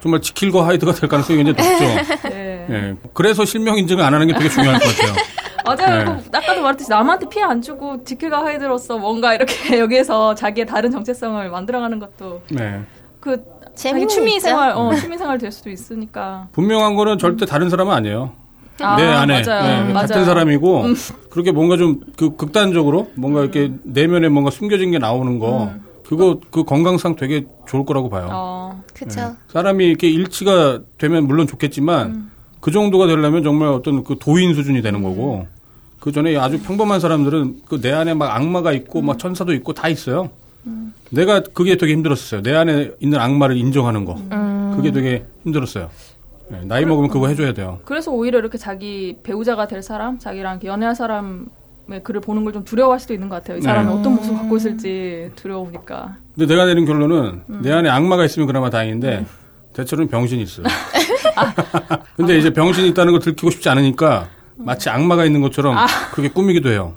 [0.01, 2.29] 정말 지킬 거 하이드가 될 가능성이 굉장히 높죠.
[2.29, 2.67] 네.
[2.69, 2.95] 예.
[3.13, 5.15] 그래서 실명 인증을 안 하는 게 되게 중요할 것 같아요.
[5.65, 6.15] 맞아요.
[6.15, 6.23] 네.
[6.31, 11.49] 그 아까도 말했듯이 남한테 피해 안 주고 지킬가 하이드로서 뭔가 이렇게 여기에서 자기의 다른 정체성을
[11.49, 12.81] 만들어가는 것도 네.
[13.19, 13.43] 그
[13.77, 14.39] 자기 취미.
[14.39, 16.47] 생활, 어, 취미 생활 될 수도 있으니까.
[16.51, 18.31] 분명한 거는 절대 다른 사람은 아니에요.
[18.79, 19.63] 아, 내 안에 맞아요.
[19.63, 19.87] 네, 맞아요.
[19.89, 19.93] 음.
[19.93, 20.85] 같은 사람이고
[21.29, 25.71] 그렇게 뭔가 좀 그 극단적으로 뭔가 이렇게 내면에 뭔가 숨겨진 게 나오는 거
[26.07, 28.25] 그거 그 건강상 되게 좋을 거라고 봐요.
[28.25, 28.29] 음.
[28.31, 29.35] 어, 그쵸.
[29.49, 32.31] 사람이 이렇게 일치가 되면 물론 좋겠지만 음.
[32.59, 35.47] 그 정도가 되려면 정말 어떤 그 도인 수준이 되는 거고
[35.99, 39.89] 그 전에 아주 평범한 사람들은 그 내 안에 막 악마가 있고 막 천사도 있고 다
[39.89, 40.29] 있어요.
[40.67, 40.93] 음.
[41.09, 42.41] 내가 그게 되게 힘들었어요.
[42.41, 44.15] 내 안에 있는 악마를 인정하는 거.
[44.31, 44.73] 음.
[44.75, 45.89] 그게 되게 힘들었어요.
[46.49, 47.79] 네, 나이 먹으면 그거 해줘야 돼요.
[47.85, 52.99] 그래서 오히려 이렇게 자기 배우자가 될 사람, 자기랑 연애할 사람의 글을 보는 걸 좀 두려워할
[52.99, 53.57] 수도 있는 것 같아요.
[53.57, 53.99] 이 사람이 네.
[53.99, 56.15] 어떤 모습 을 갖고 있을지 두려우니까.
[56.35, 57.59] 근데 내가 내린 결론은 음.
[57.63, 59.25] 내 안에 악마가 있으면 그나마 다행인데
[59.73, 60.65] 대체로는 병신이 있어요.
[61.35, 61.53] 아.
[62.15, 65.75] 근데 이제 병신이 있다는 걸 들키고 싶지 않으니까 마치 악마가 있는 것처럼
[66.13, 66.93] 그렇게 꾸미기도 해요.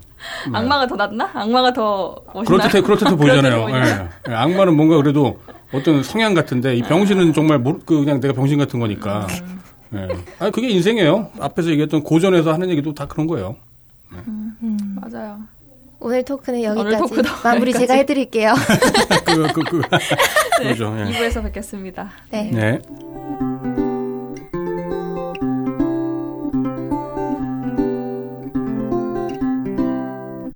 [0.50, 0.58] 네.
[0.58, 1.30] 악마가 더 낫나?
[1.34, 2.58] 악마가 더 멋있나?
[2.58, 3.66] 그렇듯해 그렇듯해 보이잖아요.
[3.70, 4.08] 예.
[4.30, 5.38] 예, 악마는 뭔가 그래도
[5.72, 9.26] 어떤 성향 같은데 이 병신은 정말 모르, 그 그냥 내가 병신 같은 거니까.
[9.42, 9.60] 음.
[9.94, 10.08] 예.
[10.38, 11.30] 아 그게 인생이에요.
[11.40, 13.56] 앞에서 얘기했던 고전에서 하는 얘기도 다 그런 거예요.
[15.00, 15.38] 맞아요.
[16.02, 16.98] 오늘 토크는 오늘 여기까지.
[17.14, 17.98] 토크도 마무리 제가 여기까지.
[18.00, 18.54] 해드릴게요.
[19.26, 19.82] 그, 그, 그,
[20.68, 20.96] 그죠.
[20.98, 21.04] 예.
[21.12, 22.10] 2부에서 뵙겠습니다.
[22.30, 22.50] 네.
[22.52, 22.78] 네.